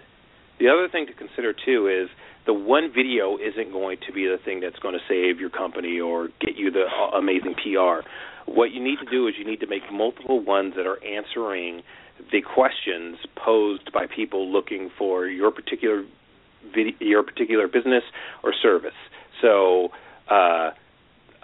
[0.60, 2.10] The other thing to consider too is
[2.46, 6.00] the one video isn't going to be the thing that's going to save your company
[6.00, 8.06] or get you the uh, amazing PR.
[8.46, 11.84] What you need to do is you need to make multiple ones that are answering
[12.32, 16.04] the questions posed by people looking for your particular
[16.74, 18.04] video, your particular business
[18.44, 18.98] or service.
[19.42, 19.90] So
[20.30, 20.72] uh,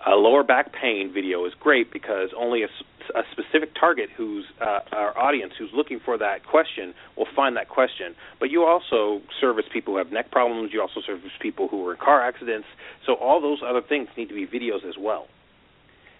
[0.05, 2.67] a lower back pain video is great because only a,
[3.15, 7.69] a specific target who's uh, our audience who's looking for that question will find that
[7.69, 8.15] question.
[8.39, 10.71] But you also service people who have neck problems.
[10.73, 12.67] You also service people who are in car accidents.
[13.05, 15.27] So all those other things need to be videos as well.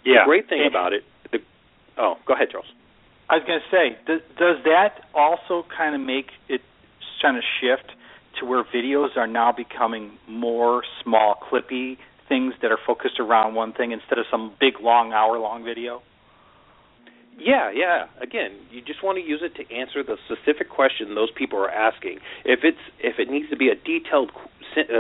[0.04, 0.24] Yeah.
[0.24, 1.04] The great thing about it.
[1.32, 1.40] The,
[1.98, 2.68] oh, go ahead, Charles.
[3.30, 6.62] I was going to say, does, does that also kind of make it
[7.26, 7.92] kind of shift
[8.40, 11.98] to where videos are now becoming more small, clippy
[12.28, 16.02] things that are focused around one thing instead of some big long hour long video?
[17.38, 18.06] Yeah, yeah.
[18.22, 21.70] Again, you just want to use it to answer the specific question those people are
[21.70, 22.20] asking.
[22.46, 24.32] If it's if it needs to be a detailed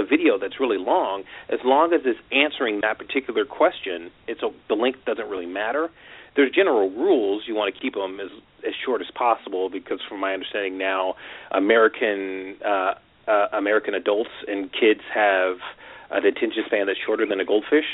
[0.10, 4.76] video that's really long, as long as it's answering that particular question, it's a, the
[4.76, 5.90] length doesn't really matter.
[6.36, 7.44] There's general rules.
[7.48, 8.32] You want to keep them as
[8.68, 11.16] as short as possible because, from my understanding now,
[11.52, 12.96] American uh,
[13.28, 15.58] uh, American adults and kids have
[16.12, 17.86] an attention span that's shorter than a goldfish.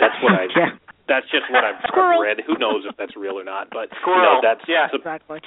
[0.00, 0.46] That's what I.
[0.56, 0.70] yeah.
[1.08, 2.22] That's just what I've, Squirrel.
[2.22, 2.40] read.
[2.46, 3.68] Who knows if that's real or not?
[3.70, 4.18] But Squirrel.
[4.18, 5.40] You know, that's yeah, so, exactly.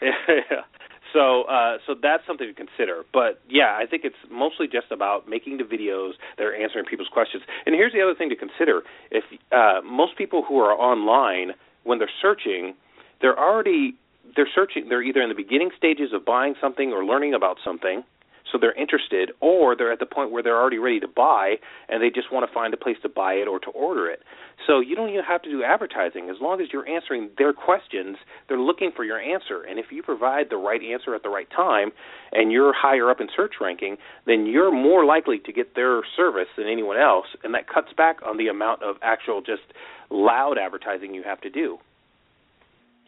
[1.12, 3.02] so, uh, so that's something to consider.
[3.12, 7.10] But yeah, I think it's mostly just about making the videos that are answering people's
[7.12, 7.42] questions.
[7.66, 11.52] And here's the other thing to consider: if uh, most people who are online,
[11.84, 12.74] when they're searching,
[13.20, 13.96] they're already
[14.36, 14.88] they're searching.
[14.88, 18.04] They're either in the beginning stages of buying something or learning about something
[18.52, 21.56] so they're interested, or they're at the point where they're already ready to buy
[21.88, 24.20] and they just want to find a place to buy it or to order it.
[24.66, 26.30] So you don't even have to do advertising.
[26.30, 29.62] As long as you're answering their questions, they're looking for your answer.
[29.62, 31.90] And if you provide the right answer at the right time
[32.30, 33.96] and you're higher up in search ranking,
[34.26, 37.26] then you're more likely to get their service than anyone else.
[37.42, 39.62] And that cuts back on the amount of actual just
[40.10, 41.78] loud advertising you have to do.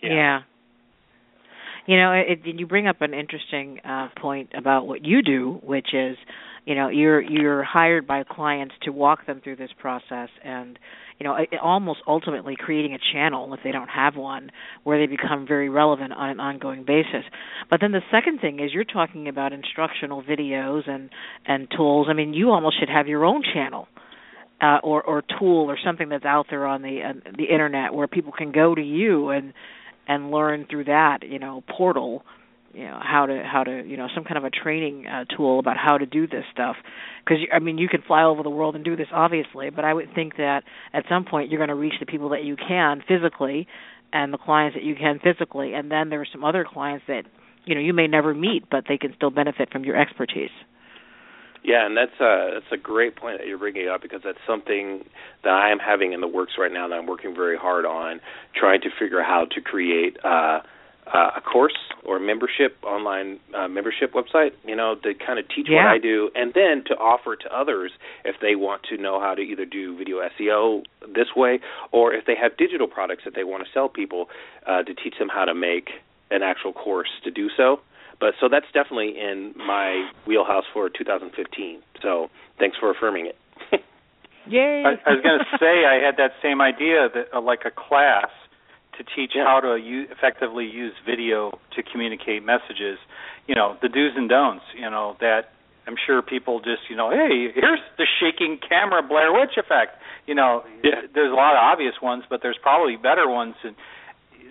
[0.02, 0.10] Yeah.
[0.10, 0.40] yeah.
[1.86, 5.88] You know, it, you bring up an interesting uh, point about what you do, which
[5.92, 6.16] is,
[6.64, 10.78] you know, you're you're hired by clients to walk them through this process, and
[11.18, 14.50] you know, it, almost ultimately creating a channel if they don't have one,
[14.82, 17.24] where they become very relevant on an ongoing basis.
[17.68, 21.10] But then the second thing is you're talking about instructional videos and
[21.46, 22.06] and tools.
[22.08, 23.88] I mean, you almost should have your own channel.
[24.60, 28.06] Uh, or or tool or something that's out there on the uh, the internet where
[28.06, 29.52] people can go to you and
[30.06, 32.24] and learn through that you know portal
[32.74, 35.58] you know how to how to you know some kind of a training uh, tool
[35.58, 36.76] about how to do this stuff.
[37.24, 39.94] Because i mean you can fly over the world and do this obviously but i
[39.94, 43.02] would think that at some point you're going to reach the people that you can
[43.06, 43.66] physically
[44.12, 47.22] and the clients that you can physically and then there are some other clients that
[47.64, 50.50] you know you may never meet but they can still benefit from your expertise
[51.64, 55.02] yeah, and that's a that's a great point that you're bringing up because that's something
[55.42, 58.20] that I am having in the works right now that I'm working very hard on,
[58.54, 60.60] trying to figure out how to create uh,
[61.06, 64.50] uh, a course or membership online uh, membership website.
[64.66, 65.84] You know, to kind of teach yeah.
[65.84, 67.92] what I do, and then to offer to others
[68.26, 70.82] if they want to know how to either do video SEO
[71.14, 71.60] this way,
[71.92, 74.28] or if they have digital products that they want to sell people,
[74.66, 75.88] uh, to teach them how to make
[76.30, 77.80] an actual course to do so.
[78.20, 81.80] But so that's definitely in my wheelhouse for 2015.
[82.02, 83.36] So thanks for affirming it.
[84.46, 84.84] Yay!
[84.84, 87.70] I, I was going to say I had that same idea that uh, like a
[87.70, 88.28] class
[88.98, 89.44] to teach Yeah.
[89.44, 92.98] how to u- effectively use video to communicate messages.
[93.48, 94.64] You know, the do's and don'ts.
[94.76, 95.50] You know that
[95.86, 99.96] I'm sure people just you know, hey, here's the shaking camera Blair Witch effect.
[100.26, 101.08] You know, Yeah.
[101.14, 103.54] there's a lot of obvious ones, but there's probably better ones.
[103.64, 103.74] And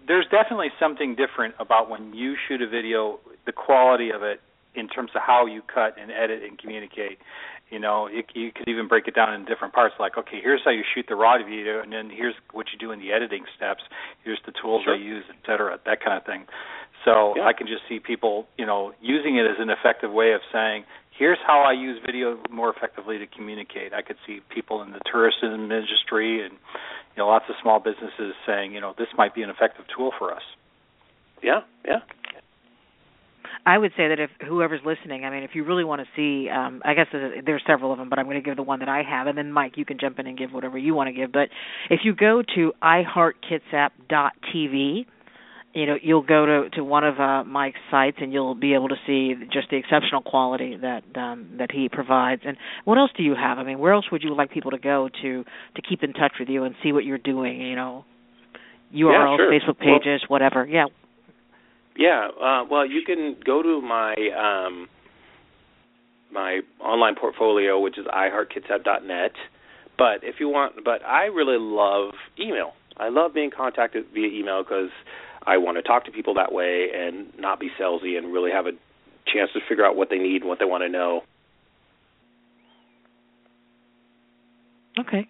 [0.08, 4.42] there's definitely something different about when you shoot a video, the quality of it
[4.76, 7.20] in terms of how you cut and edit and communicate.
[7.70, 9.96] You know, it, you could even break it down in different parts.
[10.00, 12.92] Like, okay, here's how you shoot the raw video, and then here's what you do
[12.92, 13.82] in the editing steps.
[14.24, 14.94] Here's the tools Sure.
[14.94, 16.46] I use, et cetera, that kind of thing.
[17.06, 17.46] So Yeah.
[17.48, 20.86] I can just see people, you know, using it as an effective way of saying,
[21.12, 23.94] here's how I use video more effectively to communicate.
[23.94, 26.58] I could see people in the tourism industry and
[27.16, 30.12] you know lots of small businesses saying, you know, this might be an effective tool
[30.18, 30.42] for us.
[31.42, 32.00] Yeah, yeah.
[33.66, 36.50] I would say that if whoever's listening, I mean, if you really want to see,
[36.50, 38.80] um, I guess there's, there's several of them, but I'm going to give the one
[38.80, 41.08] that I have, and then Mike, you can jump in and give whatever you want
[41.08, 41.32] to give.
[41.32, 41.48] But
[41.90, 45.06] if you go to iHeartKitsap.tv,
[45.74, 48.90] you know you'll go to to one of uh, Mike's sites and you'll be able
[48.90, 52.44] to see just the exceptional quality that um, that he provides.
[52.46, 53.58] And what else do you have?
[53.58, 56.34] I mean, where else would you like people to go to to keep in touch
[56.40, 57.60] with you and see what you're doing?
[57.62, 58.06] You know,
[58.94, 59.52] URLs, sure.
[59.52, 60.66] Facebook Well- pages, whatever.
[60.66, 60.86] Yeah.
[61.96, 64.88] Yeah, uh, well, you can go to my um,
[66.32, 69.34] my online portfolio, which is iHeartKitsap.net.
[69.96, 72.74] But if you want, but I really love email.
[72.98, 74.90] I love being contacted via email because
[75.46, 78.66] I want to talk to people that way and not be salesy and really have
[78.66, 78.72] a
[79.26, 81.22] chance to figure out what they need and what they want to know.
[85.00, 85.28] Okay.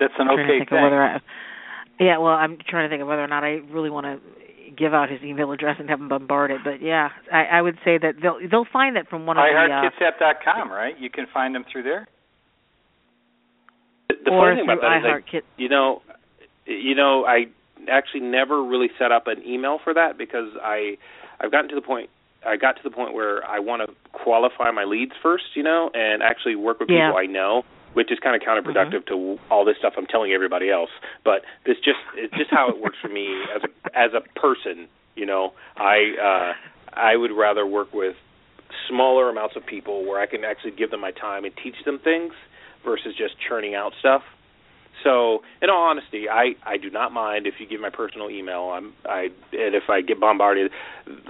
[0.00, 0.78] That's an I'm okay think thing.
[0.78, 1.20] I,
[1.98, 4.20] yeah, well, I'm trying to think of whether or not I really want to
[4.76, 6.60] give out his email address and have him bombard it.
[6.62, 9.48] But yeah, I, I would say that they'll they'll find that from one of the
[9.50, 10.94] uh, iHeartKitsap.com, right?
[10.98, 12.06] You can find them through there.
[14.08, 15.44] The, the or funny thing about that is, Kit.
[15.56, 16.02] you know,
[16.66, 17.46] you know, I
[17.90, 20.96] actually never really set up an email for that because I
[21.40, 22.10] I've gotten to the point
[22.46, 25.90] I got to the point where I want to qualify my leads first, you know,
[25.94, 27.08] and actually work with Yeah.
[27.08, 30.70] people I know, which is kind of counterproductive to all this stuff I'm telling everybody
[30.70, 30.90] else.
[31.24, 34.88] But this just it's just how it works for me as a as a person,
[35.16, 35.52] you know.
[35.76, 36.52] I uh
[36.98, 38.16] I would rather work with
[38.88, 41.98] smaller amounts of people where I can actually give them my time and teach them
[41.98, 42.32] things
[42.84, 44.22] versus just churning out stuff.
[45.04, 48.70] So, in all honesty, I I do not mind if you give my personal email.
[48.74, 50.72] I'm I and if I get bombarded,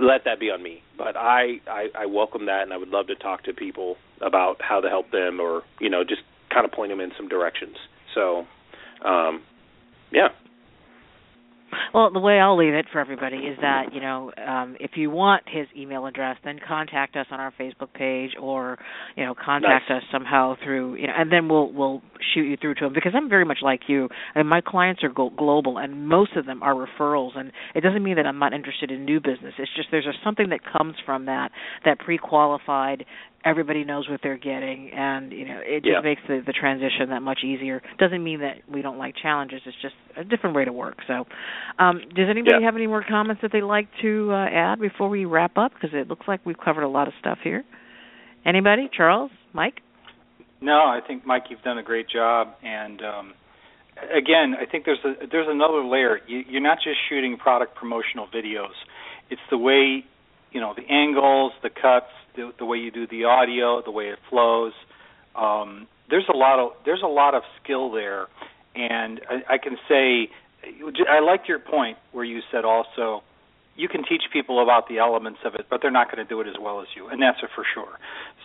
[0.00, 0.82] let that be on me.
[0.96, 4.56] But I I, I welcome that, and I would love to talk to people about
[4.60, 6.22] how to help them, or you know, just
[6.52, 7.76] kind of point them in some directions.
[8.14, 8.46] So,
[9.04, 9.42] um,
[10.10, 10.28] yeah,
[11.94, 15.10] Well, the way I'll leave it for everybody is that you know, um, if you
[15.10, 18.78] want his email address, then contact us on our Facebook page, or
[19.16, 20.02] you know, contact Nice.
[20.02, 22.02] us somehow through you know, and then we'll we'll
[22.34, 24.08] shoot you through to him because I'm very much like you.
[24.34, 27.36] And my clients are go- global, and most of them are referrals.
[27.38, 29.54] And it doesn't mean that I'm not interested in new business.
[29.58, 31.50] It's just there's just something that comes from that
[31.84, 33.04] that pre-qualified.
[33.48, 36.00] Everybody knows what they're getting, and you know, it just Yeah.
[36.00, 37.82] makes the the transition that much easier.
[37.98, 39.62] Doesn't mean that we don't like challenges.
[39.64, 40.98] It's just a different way to work.
[41.06, 41.26] So.
[41.78, 42.66] Um, does anybody Yeah.
[42.66, 45.72] have any more comments that they'd like to uh, add before we wrap up?
[45.72, 47.64] Because it looks like we've covered a lot of stuff here.
[48.44, 48.88] Anybody?
[48.92, 49.30] Charles?
[49.54, 49.80] Mike?
[50.60, 53.34] No, I think Mike, you've done a great job, and um,
[54.14, 56.20] again, I think there's a there's another layer.
[56.26, 58.74] You, you're not just shooting product promotional videos;
[59.30, 60.04] it's the way
[60.52, 64.06] you know the angles, the cuts, the, the way you do the audio, the way
[64.06, 64.72] it flows.
[65.34, 68.26] Um, there's a lot of there's a lot of skill there,
[68.74, 70.30] and I, I can say
[71.08, 73.22] I liked your point where you said also
[73.76, 76.40] you can teach people about the elements of it, but they're not going to do
[76.40, 77.98] it as well as you, and that's for sure.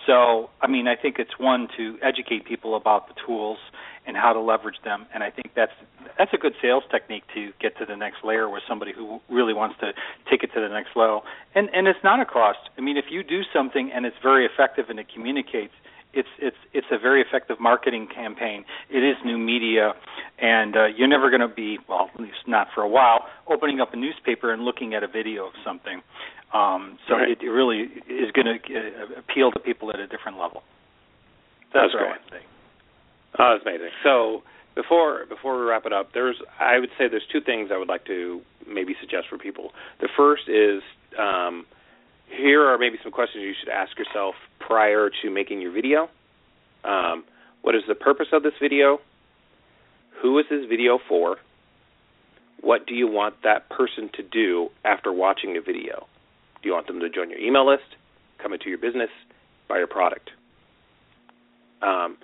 [0.06, 3.58] So, I mean, I think it's one to educate people about the tools
[4.06, 5.72] and how to leverage them, and I think that's
[6.18, 9.54] that's a good sales technique to get to the next layer with somebody who really
[9.54, 9.94] wants to
[10.30, 11.24] take it to the next level.
[11.56, 12.60] And and it's not a cost.
[12.78, 15.74] I mean, if you do something and it's very effective and it communicates,
[16.14, 18.66] it's it's it's a very effective marketing campaign.
[18.90, 19.94] It is new media,
[20.38, 23.80] and uh, you're never going to be well, at least not for a while, opening
[23.80, 26.02] up a newspaper and looking at a video of something.
[26.54, 27.30] Um, so Right.
[27.32, 30.64] it, it really is going to uh, appeal to people at a different level.
[31.74, 32.42] That's what I great.
[33.40, 33.90] Oh, that's amazing.
[34.04, 34.44] So
[34.76, 37.90] before before we wrap it up, there's I would say there's two things I would
[37.90, 39.72] like to maybe suggest for people.
[40.00, 40.84] The first is
[41.18, 41.66] um,
[42.28, 46.10] here are maybe some questions you should ask yourself prior to making your video.
[46.84, 47.24] Um,
[47.64, 49.00] what is the purpose of this video?
[50.22, 51.38] Who is this video for?
[52.62, 56.08] What do you want that person to do after watching the video?
[56.64, 57.84] Do you want them to join your email list,
[58.42, 59.10] come into your business,
[59.68, 60.32] buy your product?
[61.82, 62.18] Um,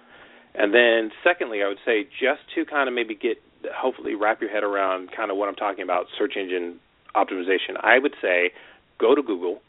[0.55, 3.37] And then, secondly, I would say just to kind of maybe get,
[3.75, 6.79] hopefully, wrap your head around kind of what I'm talking about, search engine
[7.15, 7.77] optimization.
[7.81, 8.51] I would say
[8.97, 9.61] go to Google,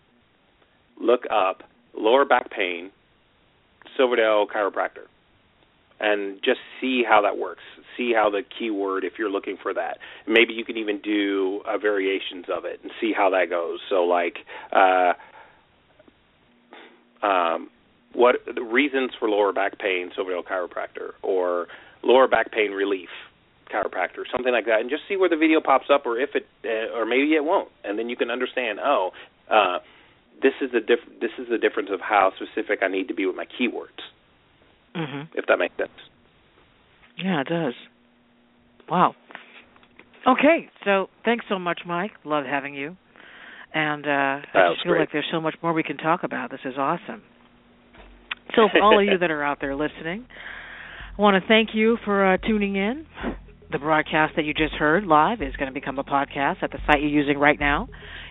[1.00, 1.64] look up
[1.94, 2.90] lower back pain,
[3.96, 5.06] Silverdale chiropractor,
[6.00, 7.62] and just see how that works.
[7.96, 11.76] See how the keyword, if you're looking for that, maybe you can even do uh,
[11.76, 13.80] variations of it and see how that goes.
[13.88, 14.38] So, like,
[14.72, 15.12] uh,
[17.22, 17.70] um,
[18.12, 21.66] what the reasons for lower back pain, Silverdale chiropractor, or
[22.02, 23.10] lower back pain relief,
[23.72, 26.46] chiropractor, something like that, and just see where the video pops up, or if it,
[26.64, 28.80] uh, or maybe it won't, and then you can understand.
[28.82, 29.10] Oh,
[29.50, 29.78] uh,
[30.42, 33.26] this is the diff- This is the difference of how specific I need to be
[33.26, 34.00] with my keywords.
[34.96, 35.38] Mm-hmm.
[35.38, 35.90] If that makes sense.
[37.16, 37.74] Yeah, it does.
[38.90, 39.14] Wow.
[40.26, 42.12] Okay, so thanks so much, Mike.
[42.24, 42.96] Love having you.
[43.72, 45.00] And uh, I just feel great.
[45.00, 46.50] like there's so much more we can talk about.
[46.50, 47.22] This is awesome.
[48.56, 50.26] So, for all of you that are out there listening,
[51.16, 53.06] I want to thank you for uh, tuning in.
[53.70, 56.78] The broadcast that you just heard live is going to become a podcast at the
[56.86, 57.88] site you're using right now.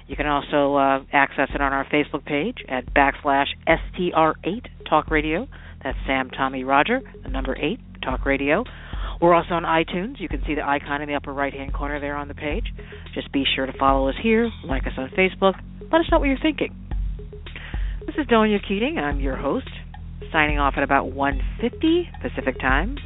[0.07, 5.47] You can also uh, access it on our Facebook page at backslash STR8 Talk Radio.
[5.83, 8.63] That's Sam, Tommy, Roger, the number 8 Talk Radio.
[9.21, 10.19] We're also on iTunes.
[10.19, 12.65] You can see the icon in the upper right hand corner there on the page.
[13.13, 15.53] Just be sure to follow us here, like us on Facebook.
[15.91, 16.75] Let us know what you're thinking.
[18.05, 18.97] This is Donia Keating.
[18.97, 19.69] I'm your host,
[20.31, 22.97] signing off at about 1.50 Pacific Time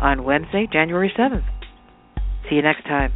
[0.00, 1.44] on Wednesday, January 7th.
[2.48, 3.12] See you next time.